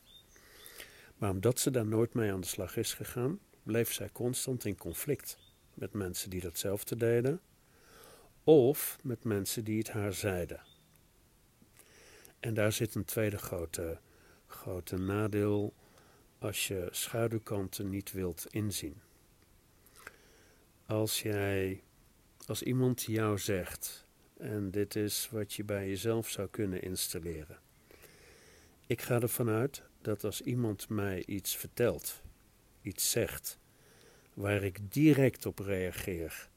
[1.17, 4.77] Maar omdat ze daar nooit mee aan de slag is gegaan, bleef zij constant in
[4.77, 5.37] conflict
[5.79, 7.41] met mensen die datzelfde deden
[8.43, 10.61] of met mensen die het haar zeiden.
[12.39, 13.99] En daar zit een tweede grote,
[14.47, 15.73] grote nadeel
[16.39, 19.01] als je schaduwkanten niet wilt inzien.
[20.85, 21.83] Als jij,
[22.45, 24.07] als iemand jou zegt,
[24.37, 27.59] en dit is wat je bij jezelf zou kunnen installeren.
[28.87, 32.21] Ik ga ervan uit dat als iemand mij iets vertelt,
[32.81, 33.58] iets zegt,
[34.39, 36.49] waar ik direct op reageer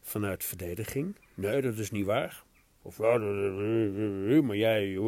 [0.00, 1.16] vanuit verdediging.
[1.34, 2.44] Nee, dat is niet waar.
[2.82, 2.98] Of
[4.42, 4.98] maar jij,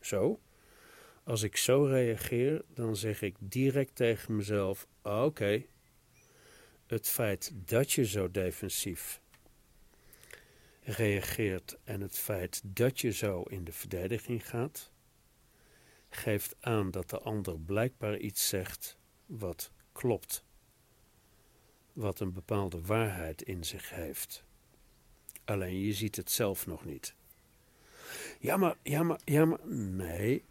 [0.00, 0.40] zo.
[1.24, 5.62] Als ik zo reageer, dan zeg ik direct tegen mezelf: oké,
[6.86, 9.20] het feit dat je zo defensief
[10.80, 14.90] reageert en het feit dat je zo in de verdediging gaat,
[16.08, 20.44] geeft aan dat de ander blijkbaar iets zegt wat klopt,
[21.92, 24.44] wat een bepaalde waarheid in zich heeft.
[25.44, 27.14] Alleen je ziet het zelf nog niet.
[28.38, 29.66] Ja, maar, ja, maar, ja, maar.
[29.68, 30.44] Nee,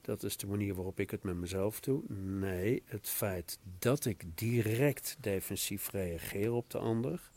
[0.00, 2.02] dat is de manier waarop ik het met mezelf doe.
[2.12, 7.30] Nee, het feit dat ik direct defensief reageer op de ander,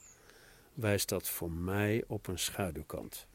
[0.73, 3.27] wijst dat voor mij op een schaduwkant.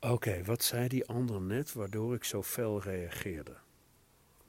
[0.00, 3.56] Oké, wat zei die ander net waardoor ik zo fel reageerde?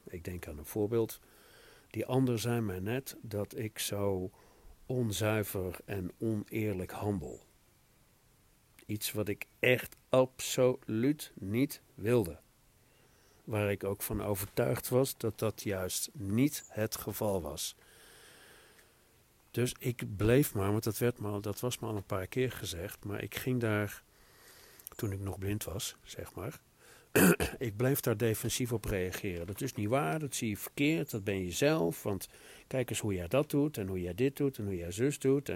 [0.04, 1.20] Ik denk aan een voorbeeld.
[1.92, 4.32] Die ander zei mij net dat ik zo
[4.86, 7.46] onzuiver en oneerlijk handel.
[8.86, 12.40] Iets wat ik echt absoluut niet wilde.
[13.44, 17.76] Waar ik ook van overtuigd was dat dat juist niet het geval was.
[19.52, 22.52] Dus ik bleef maar, want dat, werd maar, dat was me al een paar keer
[22.52, 24.04] gezegd, maar ik ging daar,
[24.96, 26.60] toen ik nog blind was, zeg maar,
[27.68, 29.48] ik bleef daar defensief op reageren.
[29.48, 32.30] Dat is niet waar, dat zie je verkeerd, dat ben je zelf, want
[32.68, 35.20] kijk eens hoe jij dat doet, en hoe jij dit doet, en hoe jij zus
[35.20, 35.52] doet.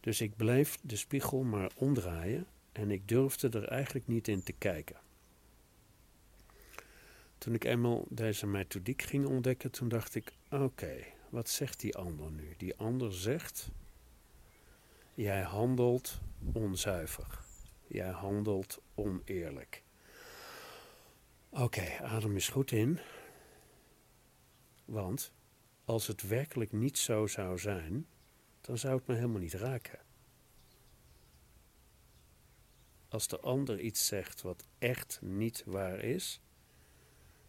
[0.00, 4.52] Dus ik bleef de spiegel maar omdraaien, en ik durfde er eigenlijk niet in te
[4.52, 4.96] kijken.
[7.38, 10.96] Toen ik eenmaal deze methodiek ging ontdekken, toen dacht ik, oké,
[11.30, 12.54] wat zegt die ander nu?
[12.56, 13.70] Die ander zegt:
[15.14, 16.20] Jij handelt
[16.52, 17.39] onzuiver.
[17.92, 19.82] Jij handelt oneerlijk.
[21.48, 22.98] Oké, adem eens goed in.
[24.84, 25.32] Want
[25.84, 28.06] als het werkelijk niet zo zou zijn,
[28.60, 29.98] dan zou het me helemaal niet raken.
[33.08, 36.40] Als de ander iets zegt wat echt niet waar is,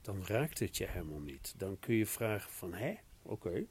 [0.02, 1.54] dan raakt het je helemaal niet.
[1.58, 3.66] Dan kun je vragen van, hè, oké,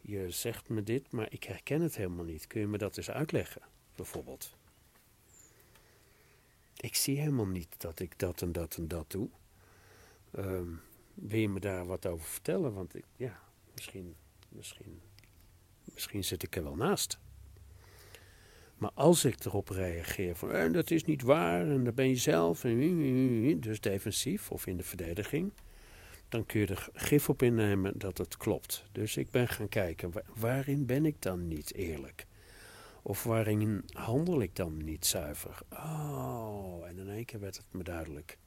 [0.00, 2.46] je zegt me dit, maar ik herken het helemaal niet.
[2.46, 3.62] Kun je me dat eens uitleggen,
[3.94, 4.55] bijvoorbeeld?
[6.76, 9.28] Ik zie helemaal niet dat ik dat en dat en dat doe.
[10.38, 10.80] Um,
[11.14, 12.72] wil je me daar wat over vertellen?
[12.72, 13.40] Want ik, ja,
[13.74, 14.14] misschien,
[14.48, 15.00] misschien,
[15.94, 17.18] misschien zit ik er wel naast.
[18.76, 22.16] Maar als ik erop reageer van eh, dat is niet waar en dat ben je
[22.16, 22.60] zelf,
[23.56, 25.52] dus defensief of in de verdediging,
[26.28, 28.84] dan kun je er gif op innemen dat het klopt.
[28.92, 32.26] Dus ik ben gaan kijken, waarin ben ik dan niet eerlijk?
[33.06, 35.58] Of waarin handel ik dan niet zuiver?
[35.70, 38.38] Oh, en in één keer werd het me duidelijk.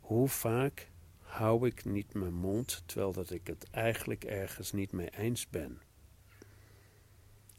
[0.00, 5.10] Hoe vaak hou ik niet mijn mond, terwijl dat ik het eigenlijk ergens niet mee
[5.10, 5.80] eens ben?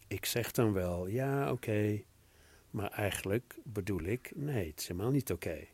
[0.07, 2.01] Ik zeg dan wel, ja, oké,
[2.69, 5.67] maar eigenlijk bedoel ik, nee, het is helemaal niet oké.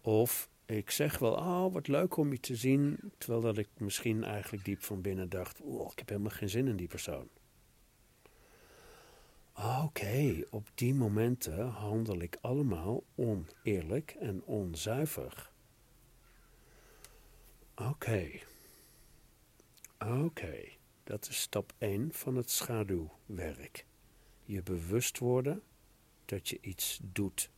[0.00, 4.24] Of ik zeg wel, oh, wat leuk om je te zien, terwijl dat ik misschien
[4.24, 7.28] eigenlijk diep van binnen dacht, oh, ik heb helemaal geen zin in die persoon.
[9.54, 15.50] Oké, op die momenten handel ik allemaal oneerlijk en onzuiver.
[17.74, 18.30] Oké.
[19.98, 20.68] Oké,
[21.04, 23.86] dat is stap 1 van het schaduwwerk.
[24.44, 25.62] Je bewust worden
[26.24, 27.50] dat je iets doet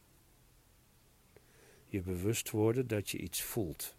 [1.96, 3.94] je bewust worden dat je iets voelt.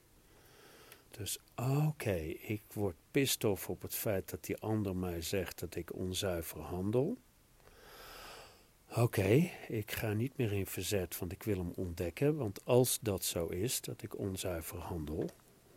[1.11, 5.75] Dus oké, ik word pist of op het feit dat die ander mij zegt dat
[5.75, 7.17] ik onzuiver handel.
[8.97, 12.35] Oké, ik ga niet meer in verzet, want ik wil hem ontdekken.
[12.35, 15.29] Want als dat zo is, dat ik onzuiver handel,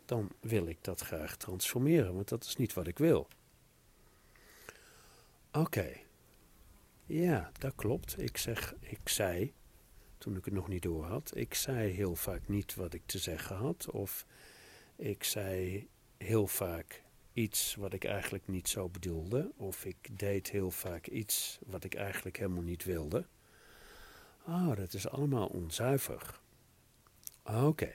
[0.05, 3.27] dan wil ik dat graag transformeren, want dat is niet wat ik wil.
[5.51, 5.93] Oké,
[7.05, 8.21] ja, dat klopt.
[8.21, 9.53] Ik zeg, ik zei
[10.17, 11.31] toen ik het nog niet door had.
[11.35, 14.25] Ik zei heel vaak niet wat ik te zeggen had, of
[14.95, 17.00] ik zei heel vaak
[17.33, 21.95] iets wat ik eigenlijk niet zo bedoelde, of ik deed heel vaak iets wat ik
[21.95, 23.25] eigenlijk helemaal niet wilde.
[24.45, 26.39] Oh, dat is allemaal onzuiver.
[27.43, 27.93] Oké,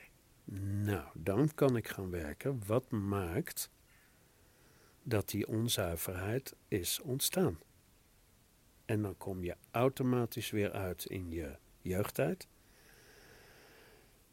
[0.85, 2.63] nou, dan kan ik gaan werken.
[2.67, 3.71] Wat maakt
[5.03, 7.59] dat die onzuiverheid is ontstaan.
[8.85, 12.49] En dan kom je automatisch weer uit in je jeugdtijd.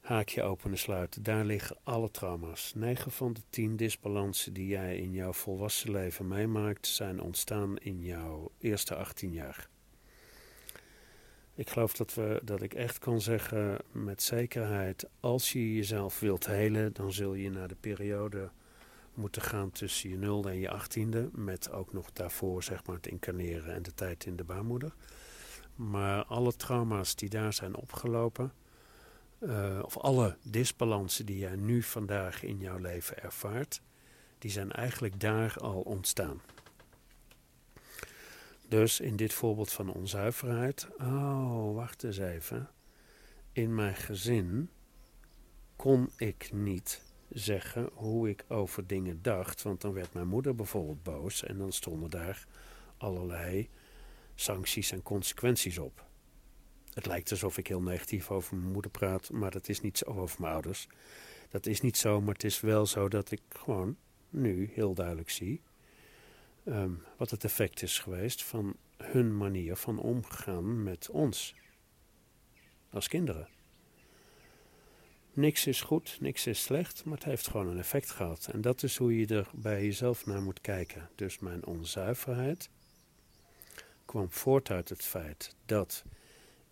[0.04, 2.74] Haakje openen sluiten, daar liggen alle trauma's.
[2.76, 8.02] 9 van de 10 disbalansen die jij in jouw volwassen leven meemaakt, zijn ontstaan in
[8.02, 9.68] jouw eerste 18 jaar.
[11.56, 16.46] Ik geloof dat, we, dat ik echt kan zeggen met zekerheid, als je jezelf wilt
[16.46, 18.50] helen, dan zul je naar de periode
[19.14, 23.08] moeten gaan tussen je nulde en je achttiende, met ook nog daarvoor zeg maar het
[23.08, 24.94] incarneren en de tijd in de baarmoeder.
[25.76, 28.54] Maar alle trauma's die daar zijn opgelopen,
[29.44, 33.82] uh, of alle disbalansen die jij nu vandaag in jouw leven ervaart,
[34.38, 36.42] die zijn eigenlijk daar al ontstaan.
[38.68, 42.70] Dus in dit voorbeeld van onzuiverheid, oh, wacht eens even.
[43.52, 44.70] In mijn gezin
[45.76, 51.04] kon ik niet zeggen hoe ik over dingen dacht, want dan werd mijn moeder bijvoorbeeld
[51.04, 52.48] boos en dan stonden daar
[52.98, 53.70] allerlei
[54.36, 56.06] sancties en consequenties op.
[56.94, 60.06] Het lijkt alsof ik heel negatief over mijn moeder praat, maar dat is niet zo
[60.06, 60.88] over mijn ouders.
[61.50, 63.98] Dat is niet zo, maar het is wel zo dat ik gewoon
[64.30, 65.62] nu heel duidelijk zie
[66.64, 71.56] Ehm, wat het effect is geweest van hun manier van omgaan met ons
[72.90, 73.48] als kinderen.
[75.34, 78.50] Niks is goed, niks is slecht, maar het heeft gewoon een effect gehad.
[78.52, 81.10] En dat is hoe je er bij jezelf naar moet kijken.
[81.16, 82.70] Dus mijn onzuiverheid
[84.06, 86.04] kwam voort uit het feit dat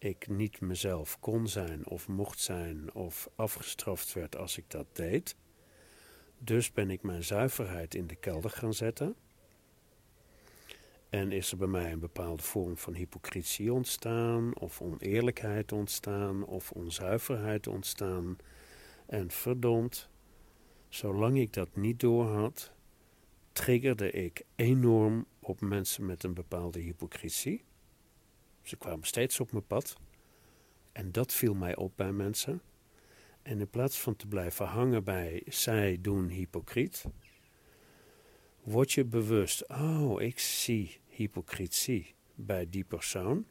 [0.04, 5.36] ik niet mezelf kon zijn of mocht zijn of afgestraft werd als ik dat deed.
[6.38, 9.16] Dus ben ik mijn zuiverheid in de kelder gaan zetten.
[11.10, 16.72] En is er bij mij een bepaalde vorm van hypocrisie ontstaan, of oneerlijkheid ontstaan, of
[16.72, 18.38] onzuiverheid ontstaan.
[19.06, 20.10] En verdomd,
[20.90, 22.72] zolang ik dat niet doorhad,
[23.52, 27.64] triggerde ik enorm op mensen met een bepaalde hypocrisie.
[28.62, 29.96] Ze kwamen steeds op mijn pad.
[30.92, 32.62] En dat viel mij op bij mensen.
[33.42, 37.06] En in plaats van te blijven hangen bij zij doen hypocriet,
[38.64, 43.46] word je bewust, oh, ik zie hypocrisie bij die persoon.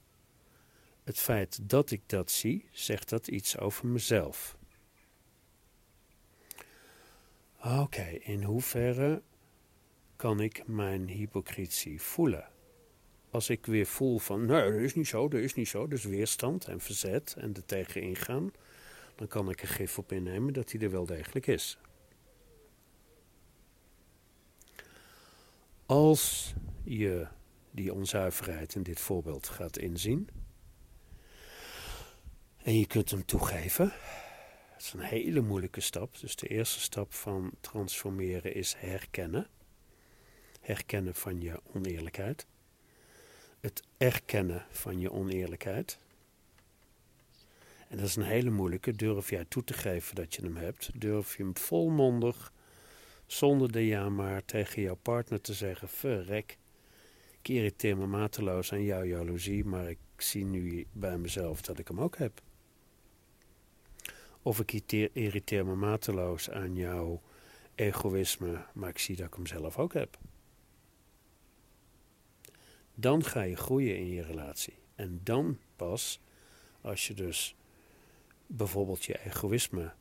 [1.04, 4.58] Het feit dat ik dat zie, zegt dat iets over mezelf.
[7.62, 9.22] Oké, in hoeverre
[10.16, 12.49] kan ik mijn hypocrisie voelen?
[13.30, 16.04] Als ik weer voel van, nee, dat is niet zo, dat is niet zo, dus
[16.04, 18.52] weerstand en verzet en er tegen ingaan,
[19.14, 21.78] dan kan ik er gif op innemen dat hij er wel degelijk is.
[25.86, 26.54] Als
[26.84, 27.26] je
[27.70, 30.28] die onzuiverheid in dit voorbeeld gaat inzien.
[32.56, 33.92] En je kunt hem toegeven.
[34.72, 36.20] Dat is een hele moeilijke stap.
[36.20, 39.46] Dus de eerste stap van transformeren is herkennen.
[40.60, 42.46] Herkennen van je oneerlijkheid.
[43.61, 45.98] Het erkennen van je oneerlijkheid.
[47.88, 48.92] En dat is een hele moeilijke.
[48.92, 50.90] Durf jij toe te geven dat je hem hebt?
[50.94, 52.52] Durf je hem volmondig,
[53.26, 56.58] zonder de ja maar, tegen jouw partner te zeggen: verrek,
[57.40, 61.88] ik irriteer me mateloos aan jouw jaloezie, maar ik zie nu bij mezelf dat ik
[61.88, 62.42] hem ook heb.
[64.42, 64.72] Of ik
[65.12, 67.20] irriteer me mateloos aan jouw
[67.74, 70.18] egoïsme, maar ik zie dat ik hem zelf ook heb.
[73.01, 74.78] Dan ga je groeien in je relatie.
[74.94, 76.20] En dan pas,
[76.80, 77.57] als je dus
[78.46, 79.92] bijvoorbeeld je egoïsme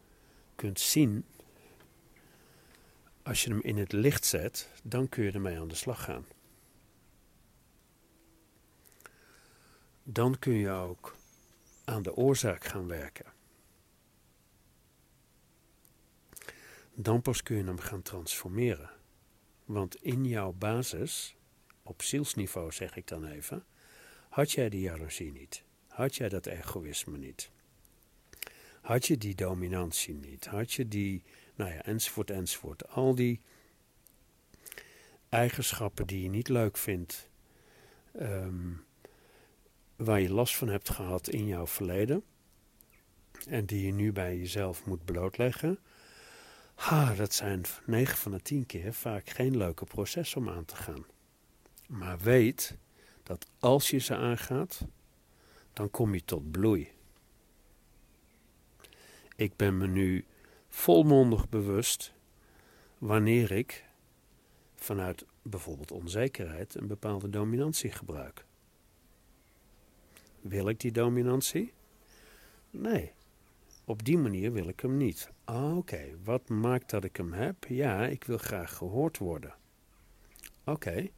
[0.56, 1.26] kunt zien,
[3.24, 6.26] als je hem in het licht zet, dan kun je ermee aan de slag gaan.
[10.14, 11.16] dan kun je ook
[11.86, 13.26] aan de oorzaak gaan werken.
[16.93, 18.89] Dan pas kun je hem gaan transformeren.
[19.66, 21.36] Want in jouw basis,
[21.90, 23.66] op zielsniveau zeg ik dan even,
[24.30, 25.64] had jij die jaloezie niet.
[25.88, 27.50] Had jij dat egoïsme niet.
[28.82, 30.46] Had je die dominantie niet.
[30.46, 31.24] Had je die,
[31.56, 32.88] nou ja, enzovoort, enzovoort.
[32.88, 33.42] Al die
[35.30, 37.30] eigenschappen die je niet leuk vindt.
[38.22, 38.86] Um,
[39.96, 42.24] waar je last van hebt gehad in jouw verleden
[43.48, 45.80] en die je nu bij jezelf moet blootleggen,
[46.76, 50.76] ha, dat zijn 9 van de 10 keer vaak geen leuke processen om aan te
[50.76, 51.06] gaan.
[51.90, 52.78] Maar weet
[53.24, 54.86] dat als je ze aangaat,
[55.74, 56.92] dan kom je tot bloei.
[59.36, 60.26] Ik ben me nu
[60.68, 62.14] volmondig bewust
[62.98, 63.86] wanneer ik
[64.76, 68.46] vanuit bijvoorbeeld onzekerheid een bepaalde dominantie gebruik.
[70.42, 71.74] Wil ik die dominantie?
[72.70, 73.12] Nee,
[73.86, 75.30] op die manier wil ik hem niet.
[75.44, 77.66] Ah, oké, wat maakt dat ik hem heb?
[77.68, 79.56] Ja, ik wil graag gehoord worden.
[80.64, 81.10] Oké,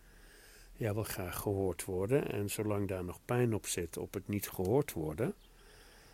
[0.81, 4.49] jij wil graag gehoord worden en zolang daar nog pijn op zit op het niet
[4.49, 5.35] gehoord worden,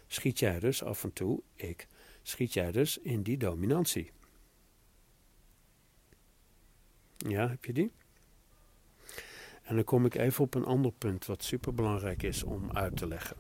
[0.08, 1.88] schiet jij dus af en toe, ik,
[2.22, 4.12] schiet jij dus in die dominantie.
[7.18, 7.92] Ja, heb je die?
[9.64, 13.08] En dan kom ik even op een ander punt wat superbelangrijk is om uit te
[13.08, 13.38] leggen.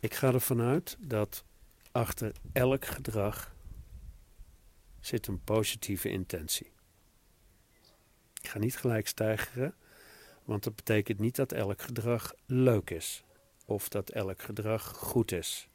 [0.00, 1.44] Ik ga ervan uit dat
[1.92, 3.54] achter elk gedrag
[5.00, 6.72] zit een positieve intentie.
[8.42, 9.74] Ik ga niet gelijk stijgeren,
[10.50, 13.22] want dat betekent niet dat elk gedrag leuk is
[13.64, 15.68] of dat elk gedrag goed is.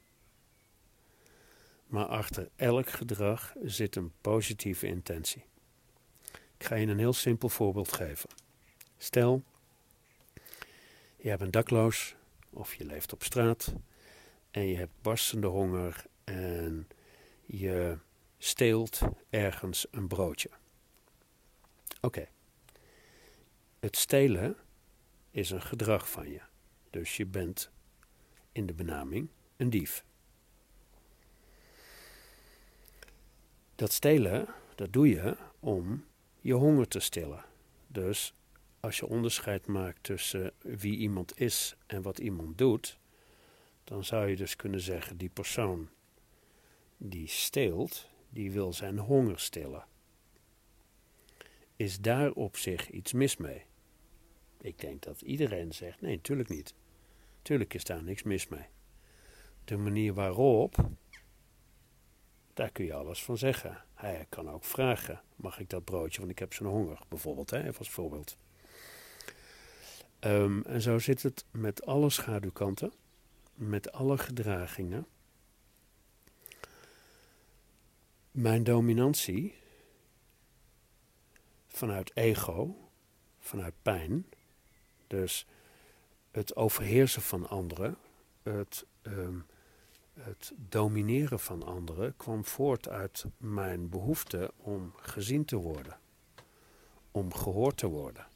[1.86, 5.44] Maar achter elk gedrag zit een positieve intentie.
[6.58, 8.30] Ik ga je een heel simpel voorbeeld geven.
[8.98, 9.42] Stel,
[11.16, 12.14] je bent dakloos
[12.50, 13.74] of je leeft op straat
[14.50, 16.88] en je hebt barstende honger en
[17.46, 17.98] je
[18.38, 19.00] steelt
[19.30, 20.50] ergens een broodje.
[22.00, 22.28] Oké.
[23.78, 24.56] Het stelen
[25.36, 26.40] is een gedrag van je.
[26.90, 27.70] Dus je bent
[28.52, 30.04] in de benaming een dief.
[33.74, 36.04] Dat stelen, dat doe je om
[36.40, 37.44] je honger te stillen.
[37.86, 38.34] Dus
[38.80, 42.98] als je onderscheid maakt tussen wie iemand is en wat iemand doet,
[43.84, 45.88] dan zou je dus kunnen zeggen: die persoon
[46.96, 49.84] die steelt, die wil zijn honger stillen.
[51.76, 53.64] Is daar op zich iets mis mee?
[54.66, 56.74] Ik denk dat iedereen zegt: nee, natuurlijk niet.
[57.42, 58.66] Tuurlijk is daar niks mis mee.
[59.64, 60.76] De manier waarop,
[62.54, 63.84] daar kun je alles van zeggen.
[63.94, 67.58] Hij kan ook vragen: mag ik dat broodje, want ik heb zo'n honger, bijvoorbeeld, hè,
[67.58, 68.36] even als voorbeeld.
[70.20, 72.92] Um, en zo zit het met alle schaduwkanten,
[73.54, 75.06] met alle gedragingen.
[78.30, 79.54] Mijn dominantie
[81.66, 82.90] vanuit ego,
[83.38, 84.26] vanuit pijn,
[85.06, 85.46] dus
[86.30, 87.96] het overheersen van anderen,
[88.42, 89.46] het, um,
[90.14, 95.98] het domineren van anderen, kwam voort uit mijn behoefte om gezien te worden,
[97.10, 98.26] om gehoord te worden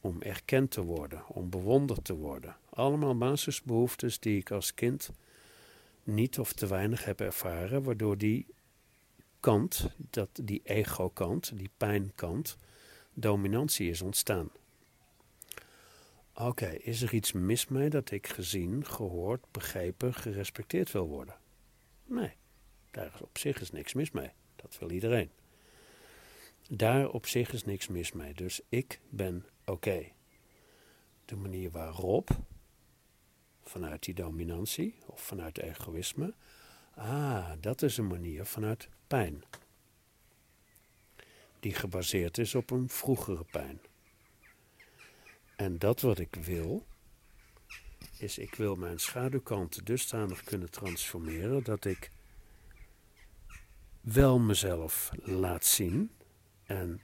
[0.00, 2.56] om erkend te worden, om bewonderd te worden.
[2.70, 5.10] Allemaal basisbehoeftes die ik als kind
[6.02, 8.46] niet of te weinig heb ervaren, waardoor die
[9.40, 12.58] kant, dat, die ego-kant, die pijnkant,
[13.14, 14.50] dominantie is ontstaan.
[16.40, 21.36] Oké, is er iets mis mee dat ik gezien, gehoord, begrepen, gerespecteerd wil worden?
[22.04, 22.32] Nee,
[22.90, 24.30] daar op zich is niks mis mee.
[24.56, 25.30] Dat wil iedereen.
[26.68, 28.34] Daar op zich is niks mis mee.
[28.34, 30.06] Dus ik ben oké.
[31.24, 32.30] De manier waarop,
[33.62, 36.34] vanuit die dominantie of vanuit egoïsme,
[36.94, 39.42] ah, dat is een manier vanuit pijn.
[41.60, 43.80] Die gebaseerd is op een vroegere pijn.
[45.58, 46.86] En dat wat ik wil,
[48.18, 52.10] is ik wil mijn schaduwkanten dusdanig kunnen transformeren dat ik
[54.00, 56.10] wel mezelf laat zien
[56.64, 57.00] en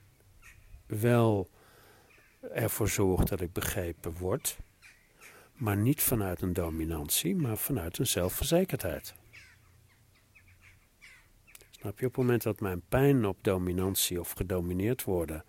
[0.85, 1.49] wel
[2.41, 4.57] ervoor zorg dat ik begrepen word,
[5.53, 9.13] maar niet vanuit een dominantie, maar vanuit een zelfverzekerdheid.
[11.69, 15.43] Snap je, op het moment dat mijn pijn op dominantie of gedomineerd worden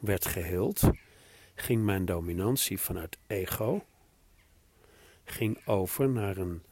[0.00, 0.82] werd geheeld,
[1.54, 3.84] ging mijn dominantie vanuit ego,
[5.24, 6.62] ging over naar een,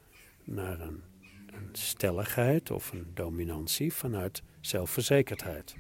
[0.45, 1.03] naar een,
[1.47, 5.76] een stelligheid of een dominantie vanuit zelfverzekerdheid.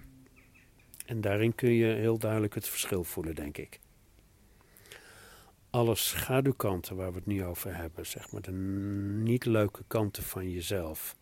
[1.06, 3.80] En daarin kun je heel duidelijk het verschil voelen, denk ik.
[5.70, 8.52] Alle schaduwkanten waar we het nu over hebben, zeg maar de
[9.22, 11.16] niet leuke kanten van jezelf,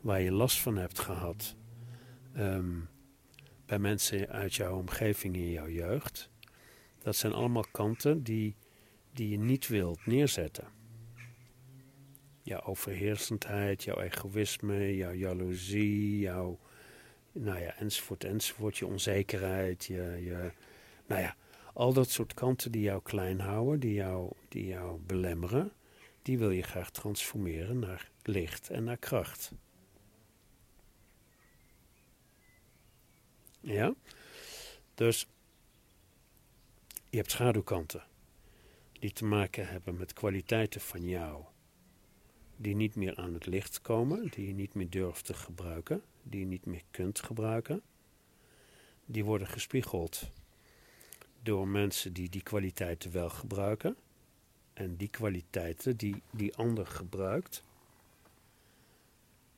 [0.00, 1.56] waar je last van hebt gehad
[2.34, 2.80] ehm,
[3.66, 6.30] bij mensen uit jouw omgeving in jouw jeugd,
[7.04, 8.56] dat zijn allemaal kanten die,
[9.12, 10.68] die je niet wilt neerzetten.
[12.42, 16.58] Jouw overheersendheid, jouw egoïsme, jouw jaloezie, jouw
[17.32, 18.76] nou ja, enzovoort, enzovoort.
[18.76, 20.52] Je onzekerheid, je, je,
[21.06, 21.36] nou ja,
[21.74, 25.72] al dat soort kanten die jou klein houden, die jou, die jou belemmeren,
[26.22, 29.52] die wil je graag transformeren naar licht en naar kracht.
[33.60, 33.94] Ja?
[34.94, 35.26] Dus
[37.14, 38.02] je hebt schaduwkanten
[38.92, 41.44] die te maken hebben met kwaliteiten van jou
[42.56, 46.40] die niet meer aan het licht komen, die je niet meer durft te gebruiken die
[46.40, 47.82] je niet meer kunt gebruiken,
[49.06, 50.30] die worden gespiegeld
[51.42, 53.96] door mensen die die kwaliteiten wel gebruiken.
[54.72, 57.62] En die kwaliteiten die die ander gebruikt,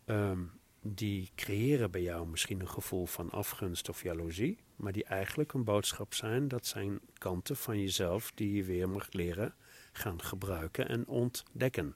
[0.05, 0.53] um,
[0.95, 5.64] die creëren bij jou misschien een gevoel van afgunst of jaloezie, maar die eigenlijk een
[5.64, 6.49] boodschap zijn.
[6.49, 9.55] Dat zijn kanten van jezelf die je weer mag leren
[9.93, 11.95] gaan gebruiken en ontdekken.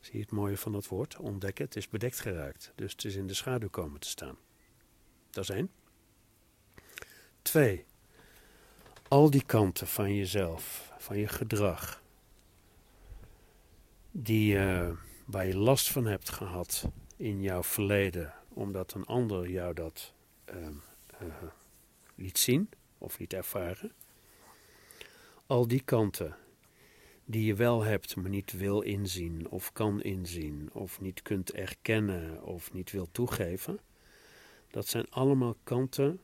[0.00, 1.16] Zie je het mooie van dat woord?
[1.16, 1.64] Ontdekken.
[1.64, 2.72] Het is bedekt geraakt.
[2.74, 4.36] Dus het is in de schaduw komen te staan.
[5.30, 5.70] Dat is één.
[7.42, 7.84] Twee.
[9.08, 12.02] Al die kanten van jezelf, van je gedrag,
[14.10, 14.90] die, uh,
[15.24, 20.12] waar je last van hebt gehad in jouw verleden, omdat een ander jou dat
[20.54, 20.56] uh,
[21.22, 21.28] uh,
[22.14, 23.92] liet zien of liet ervaren.
[25.46, 26.36] Al die kanten
[27.24, 32.42] die je wel hebt, maar niet wil inzien, of kan inzien, of niet kunt erkennen,
[32.42, 33.78] of niet wil toegeven.
[34.70, 36.20] Dat zijn allemaal kanten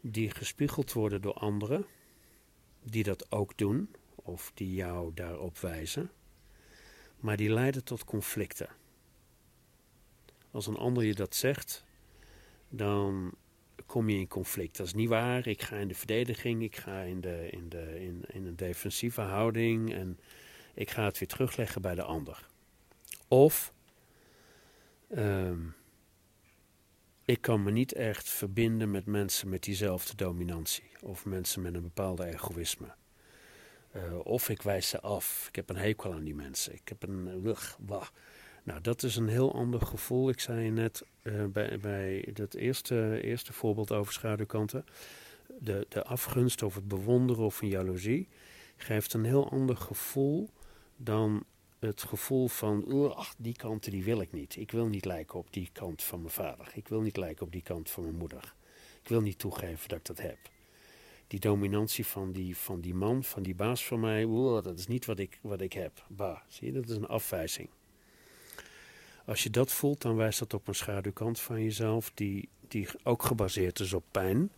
[0.00, 1.86] die gespiegeld worden door anderen,
[2.82, 6.10] die dat ook doen, of die jou daarop wijzen,
[7.20, 8.68] maar die leiden tot conflicten.
[10.50, 11.84] Als een ander je dat zegt,
[12.68, 13.34] dan
[13.86, 14.76] kom je in conflict.
[14.76, 15.46] Dat is niet waar.
[15.46, 19.94] Ik ga in de verdediging, ik ga in, de, in, de, in, een defensieve houding
[19.94, 20.18] en
[20.74, 22.46] ik ga het weer terugleggen bij de ander.
[23.28, 23.72] Of
[25.16, 25.74] um,
[27.24, 31.82] ik kan me niet echt verbinden met mensen met diezelfde dominantie of mensen met een
[31.82, 32.94] bepaalde egoïsme.
[33.96, 35.46] Uh, of ik wijs ze af.
[35.48, 36.74] Ik heb een hekel aan die mensen.
[36.74, 37.42] Ik heb een.
[37.44, 37.74] Ugh,
[38.62, 40.28] nou, dat is een heel ander gevoel.
[40.28, 44.84] Ik zei net uh, bij, bij dat eerste, eerste voorbeeld over schaduwkanten.
[45.58, 48.28] De, de afgunst of het bewonderen of een jaloezie
[48.76, 50.50] geeft een heel ander gevoel
[50.96, 51.44] dan
[51.78, 54.56] het gevoel van, ach, die kanten die wil ik niet.
[54.56, 56.70] Ik wil niet lijken op die kant van mijn vader.
[56.74, 58.54] Ik wil niet lijken op die kant van mijn moeder.
[59.02, 60.38] Ik wil niet toegeven dat ik dat heb.
[61.26, 64.26] Die dominantie van die, van die man, van die baas van mij,
[64.62, 66.04] dat is niet wat ik, wat ik heb.
[66.08, 67.68] Bah, zie je, dat is een afwijzing.
[69.24, 73.22] Als je dat voelt, dan wijst dat op een schaduwkant van jezelf, die, die ook
[73.22, 74.50] gebaseerd is op pijn,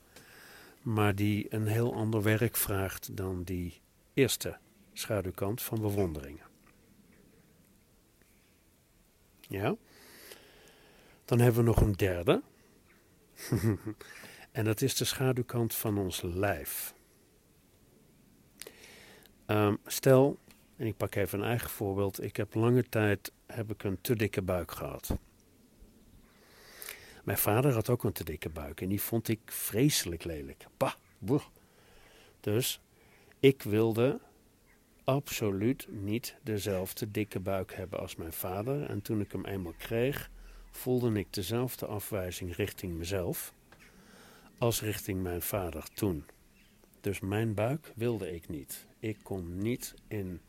[0.82, 3.80] maar die een heel ander werk vraagt dan die
[4.14, 4.58] eerste
[4.92, 6.46] schaduwkant van bewonderingen.
[9.40, 9.76] Ja?
[11.24, 12.42] Dan hebben we nog een derde.
[14.58, 16.94] en dat is de schaduwkant van ons lijf.
[19.46, 20.38] Um, stel,
[20.76, 22.22] en ik pak even een eigen voorbeeld.
[22.22, 25.16] Ik heb lange tijd heb ik een te dikke buik gehad.
[27.24, 30.66] Mijn vader had ook een te dikke buik en die vond ik vreselijk lelijk.
[30.76, 31.42] Bah.
[32.40, 32.80] Dus
[33.40, 34.20] ik wilde
[35.04, 38.90] absoluut niet dezelfde dikke buik hebben als mijn vader.
[38.90, 40.30] En toen ik hem eenmaal kreeg,
[40.70, 43.56] voelde ik dezelfde afwijzing richting mezelf
[44.58, 46.24] als richting mijn vader toen.
[47.00, 48.86] Dus mijn buik wilde ik niet.
[48.98, 50.40] Ik kon niet in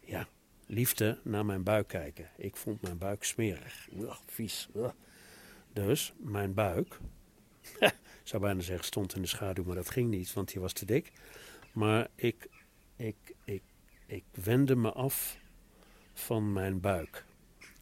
[0.00, 0.28] ja,
[0.66, 2.30] liefde naar mijn buik kijken.
[2.36, 3.88] Ik vond mijn buik smerig.
[4.26, 4.68] Vies.
[5.72, 6.98] Dus mijn buik,
[7.80, 10.72] ik zou bijna zeggen stond in de schaduw, maar dat ging niet, want die was
[10.72, 11.12] te dik.
[11.72, 12.48] Maar ik,
[12.96, 13.62] ik, ik,
[14.06, 15.38] ik wendde me af
[16.12, 17.24] van mijn buik.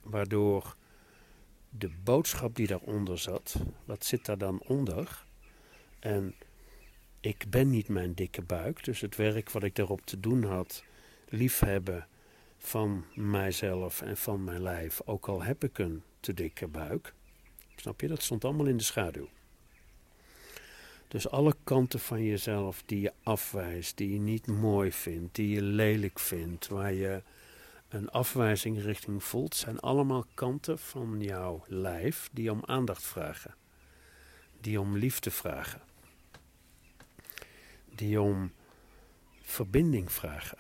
[0.03, 0.77] Waardoor
[1.69, 5.25] de boodschap die daaronder zat, wat zit daar dan onder?
[6.03, 6.35] En
[7.21, 10.85] ik ben niet mijn dikke buik, dus het werk wat ik daarop te doen had,
[11.29, 12.07] liefhebben,
[12.59, 17.15] van mijzelf en van mijn lijf, ook al heb ik een te dikke buik.
[17.77, 18.09] Snap je?
[18.09, 19.29] Dat stond allemaal in de schaduw.
[21.09, 25.63] Dus alle kanten van jezelf die je afwijst, die je niet mooi vindt, die je
[25.63, 27.23] lelijk vindt, waar je
[27.89, 33.55] een afwijzing richting voelt, zijn allemaal kanten van jouw lijf die om aandacht vragen,
[34.61, 35.81] die om liefde vragen,
[37.95, 38.53] die om
[39.41, 40.59] verbinding vragen.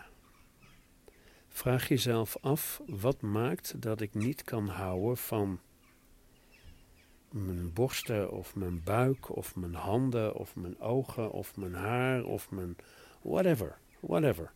[1.48, 5.60] Vraag jezelf af wat maakt dat ik niet kan houden van
[7.30, 12.50] mijn borsten of mijn buik of mijn handen of mijn ogen of mijn haar of
[12.50, 12.76] mijn
[13.22, 14.52] whatever, whatever.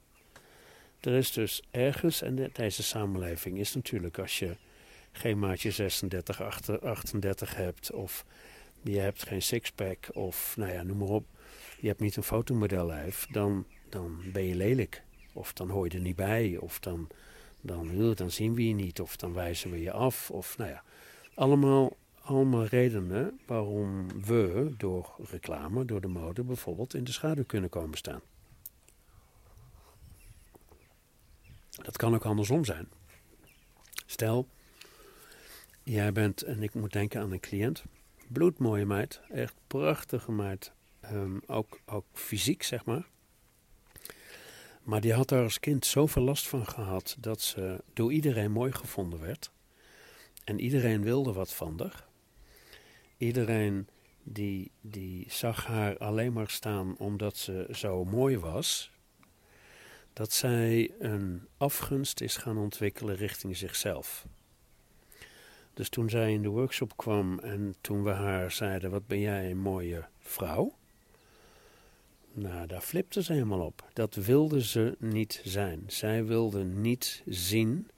[1.01, 4.57] Er is dus ergens, en deze samenleving is natuurlijk als je
[5.13, 6.41] geen maatje 36,
[6.83, 8.25] 38 hebt of
[8.83, 11.27] je hebt geen sixpack of nou ja, noem maar op,
[11.81, 15.03] je hebt niet een fotomodellijf, dan, dan ben je lelijk.
[15.33, 16.57] Of dan hoor je er niet bij.
[16.57, 17.09] Of dan,
[17.61, 19.01] dan, dan zien we je niet.
[19.01, 20.31] Of dan wijzen we je af.
[20.31, 20.83] Of nou ja,
[21.35, 27.71] allemaal, allemaal redenen waarom we door reclame, door de mode bijvoorbeeld, in de schaduw kunnen
[27.71, 28.21] komen staan.
[31.71, 32.89] Dat kan ook andersom zijn.
[34.07, 34.49] Stel,
[35.83, 37.85] jij bent, en ik moet denken aan een cliënt,
[38.29, 40.73] bloedmooie meid, echt prachtige meid,
[41.13, 43.07] um, ook, ook fysiek zeg maar.
[44.83, 48.73] Maar die had daar als kind zoveel last van gehad dat ze door iedereen mooi
[48.73, 49.51] gevonden werd.
[50.45, 52.07] En iedereen wilde wat van haar.
[53.17, 53.89] Iedereen
[54.23, 58.91] die, die zag haar alleen maar staan omdat ze zo mooi was.
[60.13, 64.27] Dat zij een afgunst is gaan ontwikkelen richting zichzelf.
[65.75, 69.51] Dus toen zij in de workshop kwam en toen we haar zeiden: Wat ben jij
[69.51, 70.75] een mooie vrouw?
[72.39, 73.89] Nou, daar flipte ze helemaal op.
[73.93, 75.85] Dat wilde ze niet zijn.
[75.87, 77.91] Zij wilde niet zien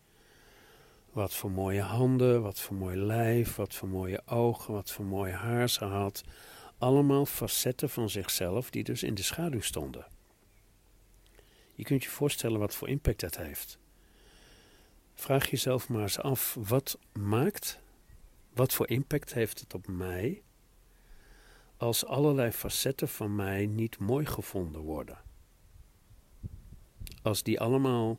[1.12, 5.32] wat voor mooie handen, wat voor mooi lijf, wat voor mooie ogen, wat voor mooi
[5.32, 6.24] haar ze had.
[6.78, 10.06] Allemaal facetten van zichzelf die dus in de schaduw stonden.
[11.74, 13.78] Je kunt je voorstellen wat voor impact dat heeft.
[15.14, 17.80] Vraag jezelf maar eens af, wat maakt,
[18.54, 20.42] wat voor impact heeft het op mij
[21.78, 25.18] als allerlei facetten van mij niet mooi gevonden worden?
[27.22, 28.18] Als die allemaal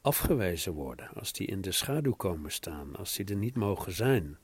[0.00, 4.38] afgewezen worden, als die in de schaduw komen staan, als die er niet mogen zijn.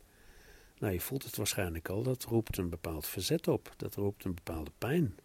[0.78, 4.34] Nou, je voelt het waarschijnlijk al, dat roept een bepaald verzet op, dat roept een
[4.34, 5.16] bepaalde pijn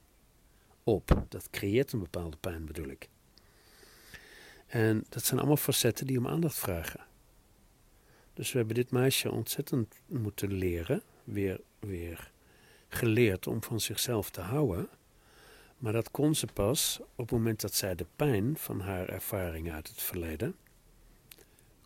[0.84, 3.10] op, dat creëert een bepaalde pijn bedoel ik.
[4.68, 7.06] En dat zijn allemaal facetten die om aandacht vragen.
[8.34, 12.32] Dus we hebben dit meisje ontzettend moeten leren, weer, weer
[12.90, 14.90] geleerd om van zichzelf te houden.
[15.78, 19.72] Maar dat kon ze pas op het moment dat zij de pijn van haar ervaring
[19.72, 20.56] uit het verleden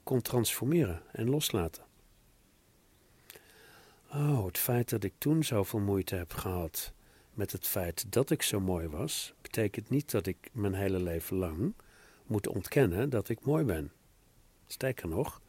[0.03, 1.83] kon transformeren en loslaten.
[4.11, 6.93] Oh, het feit dat ik toen zoveel moeite heb gehad
[7.33, 11.37] met het feit dat ik zo mooi was, betekent niet dat ik mijn hele leven
[11.37, 11.73] lang
[12.25, 13.91] moet ontkennen dat ik mooi ben.
[14.67, 15.41] Sterker nog,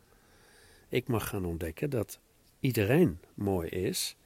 [0.88, 2.18] ik mag gaan ontdekken dat
[2.60, 4.16] iedereen mooi is,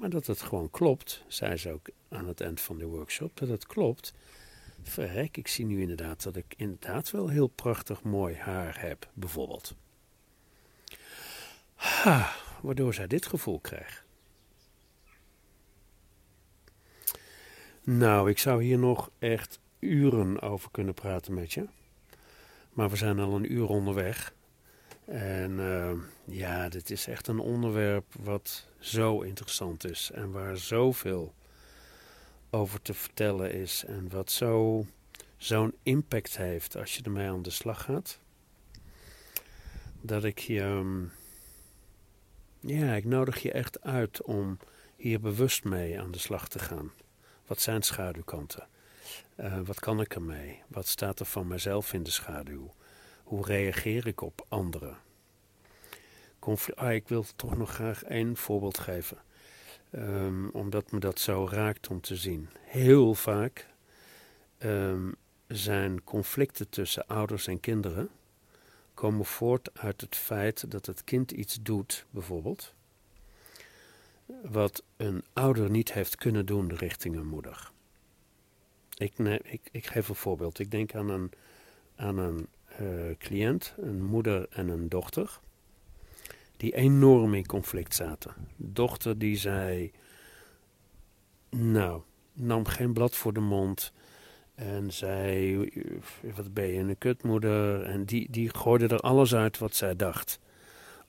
[0.00, 3.48] maar dat het gewoon klopt, zei ze ook aan het eind van de workshop, dat
[3.48, 4.14] het klopt.
[4.82, 9.74] Verrek, ik zie nu inderdaad dat ik inderdaad wel heel prachtig mooi haar heb, bijvoorbeeld.
[11.74, 12.32] Ha,
[12.62, 14.04] waardoor zij dit gevoel kreeg.
[17.82, 21.68] Nou, ik zou hier nog echt uren over kunnen praten met je.
[22.72, 24.34] Maar we zijn al een uur onderweg.
[25.10, 25.92] En uh,
[26.24, 30.10] ja, dit is echt een onderwerp wat zo interessant is.
[30.14, 31.34] En waar zoveel
[32.50, 33.84] over te vertellen is.
[33.84, 34.86] En wat zo,
[35.36, 38.18] zo'n impact heeft als je ermee aan de slag gaat.
[40.00, 40.60] Dat ik je.
[40.62, 41.12] Um,
[42.60, 44.58] ja, ik nodig je echt uit om
[44.96, 46.92] hier bewust mee aan de slag te gaan.
[47.46, 48.66] Wat zijn schaduwkanten?
[49.36, 50.62] Uh, wat kan ik ermee?
[50.68, 52.70] Wat staat er van mezelf in de schaduw?
[53.30, 54.98] Hoe reageer ik op anderen?
[56.74, 59.18] ah, ik wil toch nog graag één voorbeeld geven.
[59.92, 62.48] Um, omdat me dat zo raakt om te zien.
[62.60, 63.66] Heel vaak
[64.58, 65.14] um,
[65.46, 68.08] zijn conflicten tussen ouders en kinderen
[68.94, 72.74] komen voort uit het feit dat het kind iets doet, bijvoorbeeld,
[74.42, 77.70] wat een ouder niet heeft kunnen doen richting een moeder.
[78.96, 80.58] Ik, ik, ik geef een voorbeeld.
[80.58, 81.30] Ik denk aan een,
[81.96, 82.48] aan een
[83.18, 85.40] cliënt, een moeder en een dochter,
[86.56, 88.34] die enorm in conflict zaten.
[88.56, 89.92] Dochter die zei,
[91.50, 92.02] nou,
[92.32, 93.92] nam geen blad voor de mond
[94.54, 95.68] en zei,
[96.36, 97.82] wat ben je, een kutmoeder?
[97.82, 100.38] En die, die gooide er alles uit wat zij dacht.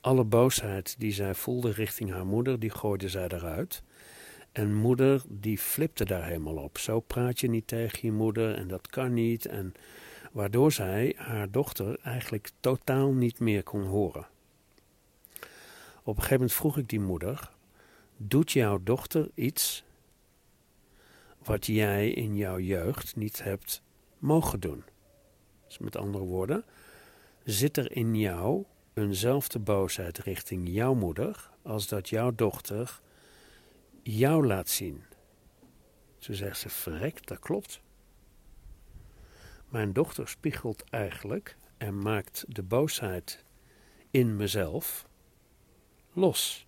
[0.01, 3.83] Alle boosheid die zij voelde richting haar moeder, die gooide zij eruit.
[4.51, 6.77] En moeder, die flipte daar helemaal op.
[6.77, 9.45] Zo praat je niet tegen je moeder en dat kan niet.
[9.45, 9.73] En
[10.31, 14.27] waardoor zij haar dochter eigenlijk totaal niet meer kon horen.
[16.03, 17.51] Op een gegeven moment vroeg ik die moeder:
[18.17, 19.83] Doet jouw dochter iets
[21.43, 23.81] wat jij in jouw jeugd niet hebt
[24.17, 24.83] mogen doen?
[25.67, 26.65] Dus met andere woorden,
[27.43, 32.99] zit er in jou eenzelfde boosheid richting jouw moeder als dat jouw dochter
[34.03, 35.03] jou laat zien?
[36.17, 37.81] Ze zegt ze: Verrekt, dat klopt.
[39.71, 43.43] Mijn dochter spiegelt eigenlijk en maakt de boosheid
[44.09, 45.07] in mezelf
[46.13, 46.67] los.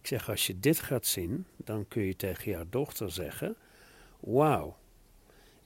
[0.00, 3.56] Ik zeg, als je dit gaat zien, dan kun je tegen jouw dochter zeggen:
[4.20, 4.76] Wauw,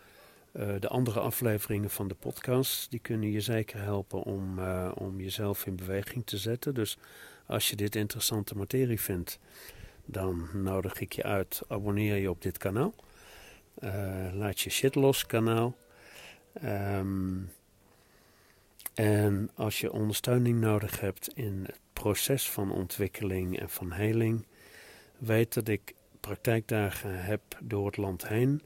[0.53, 5.21] Uh, de andere afleveringen van de podcast die kunnen je zeker helpen om, uh, om
[5.21, 6.75] jezelf in beweging te zetten.
[6.75, 6.99] Dus
[7.47, 9.39] als je dit interessante materie vindt,
[10.07, 11.63] dan nodig ik je uit.
[11.69, 12.95] Abonneer je op dit kanaal.
[13.79, 15.77] Uh, laat je shit los kanaal.
[16.65, 17.51] Um,
[18.95, 24.47] en als je ondersteuning nodig hebt in het proces van ontwikkeling en van heling,
[25.19, 28.63] weet dat ik praktijkdagen heb door het land heen.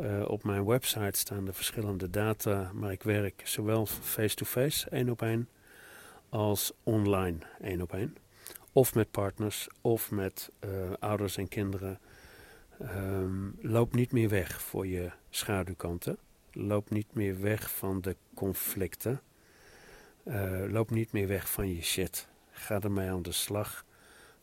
[0.00, 5.22] Uh, op mijn website staan de verschillende data, maar ik werk zowel face-to-face, één op
[5.22, 5.48] één,
[6.28, 8.16] als online, één op één.
[8.76, 11.98] Of met partners, of met uh, ouders en kinderen
[12.82, 16.18] Um, loop niet meer weg voor je schaduwkanten.
[16.52, 19.20] Loop niet meer weg van de conflicten.
[20.24, 22.28] Uh, loop niet meer weg van je shit.
[22.50, 23.84] Ga ermee aan de slag.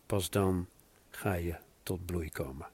[0.06, 0.68] Pas dan
[1.10, 2.68] ga je tot bloei komen.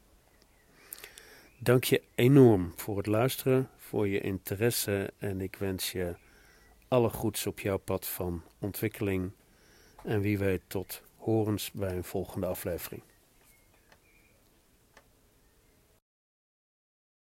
[1.57, 6.15] Dank je enorm voor het luisteren, voor je interesse en ik wens je
[6.87, 9.31] alle goeds op jouw pad van ontwikkeling.
[10.03, 13.01] En wie weet tot horens bij een volgende aflevering.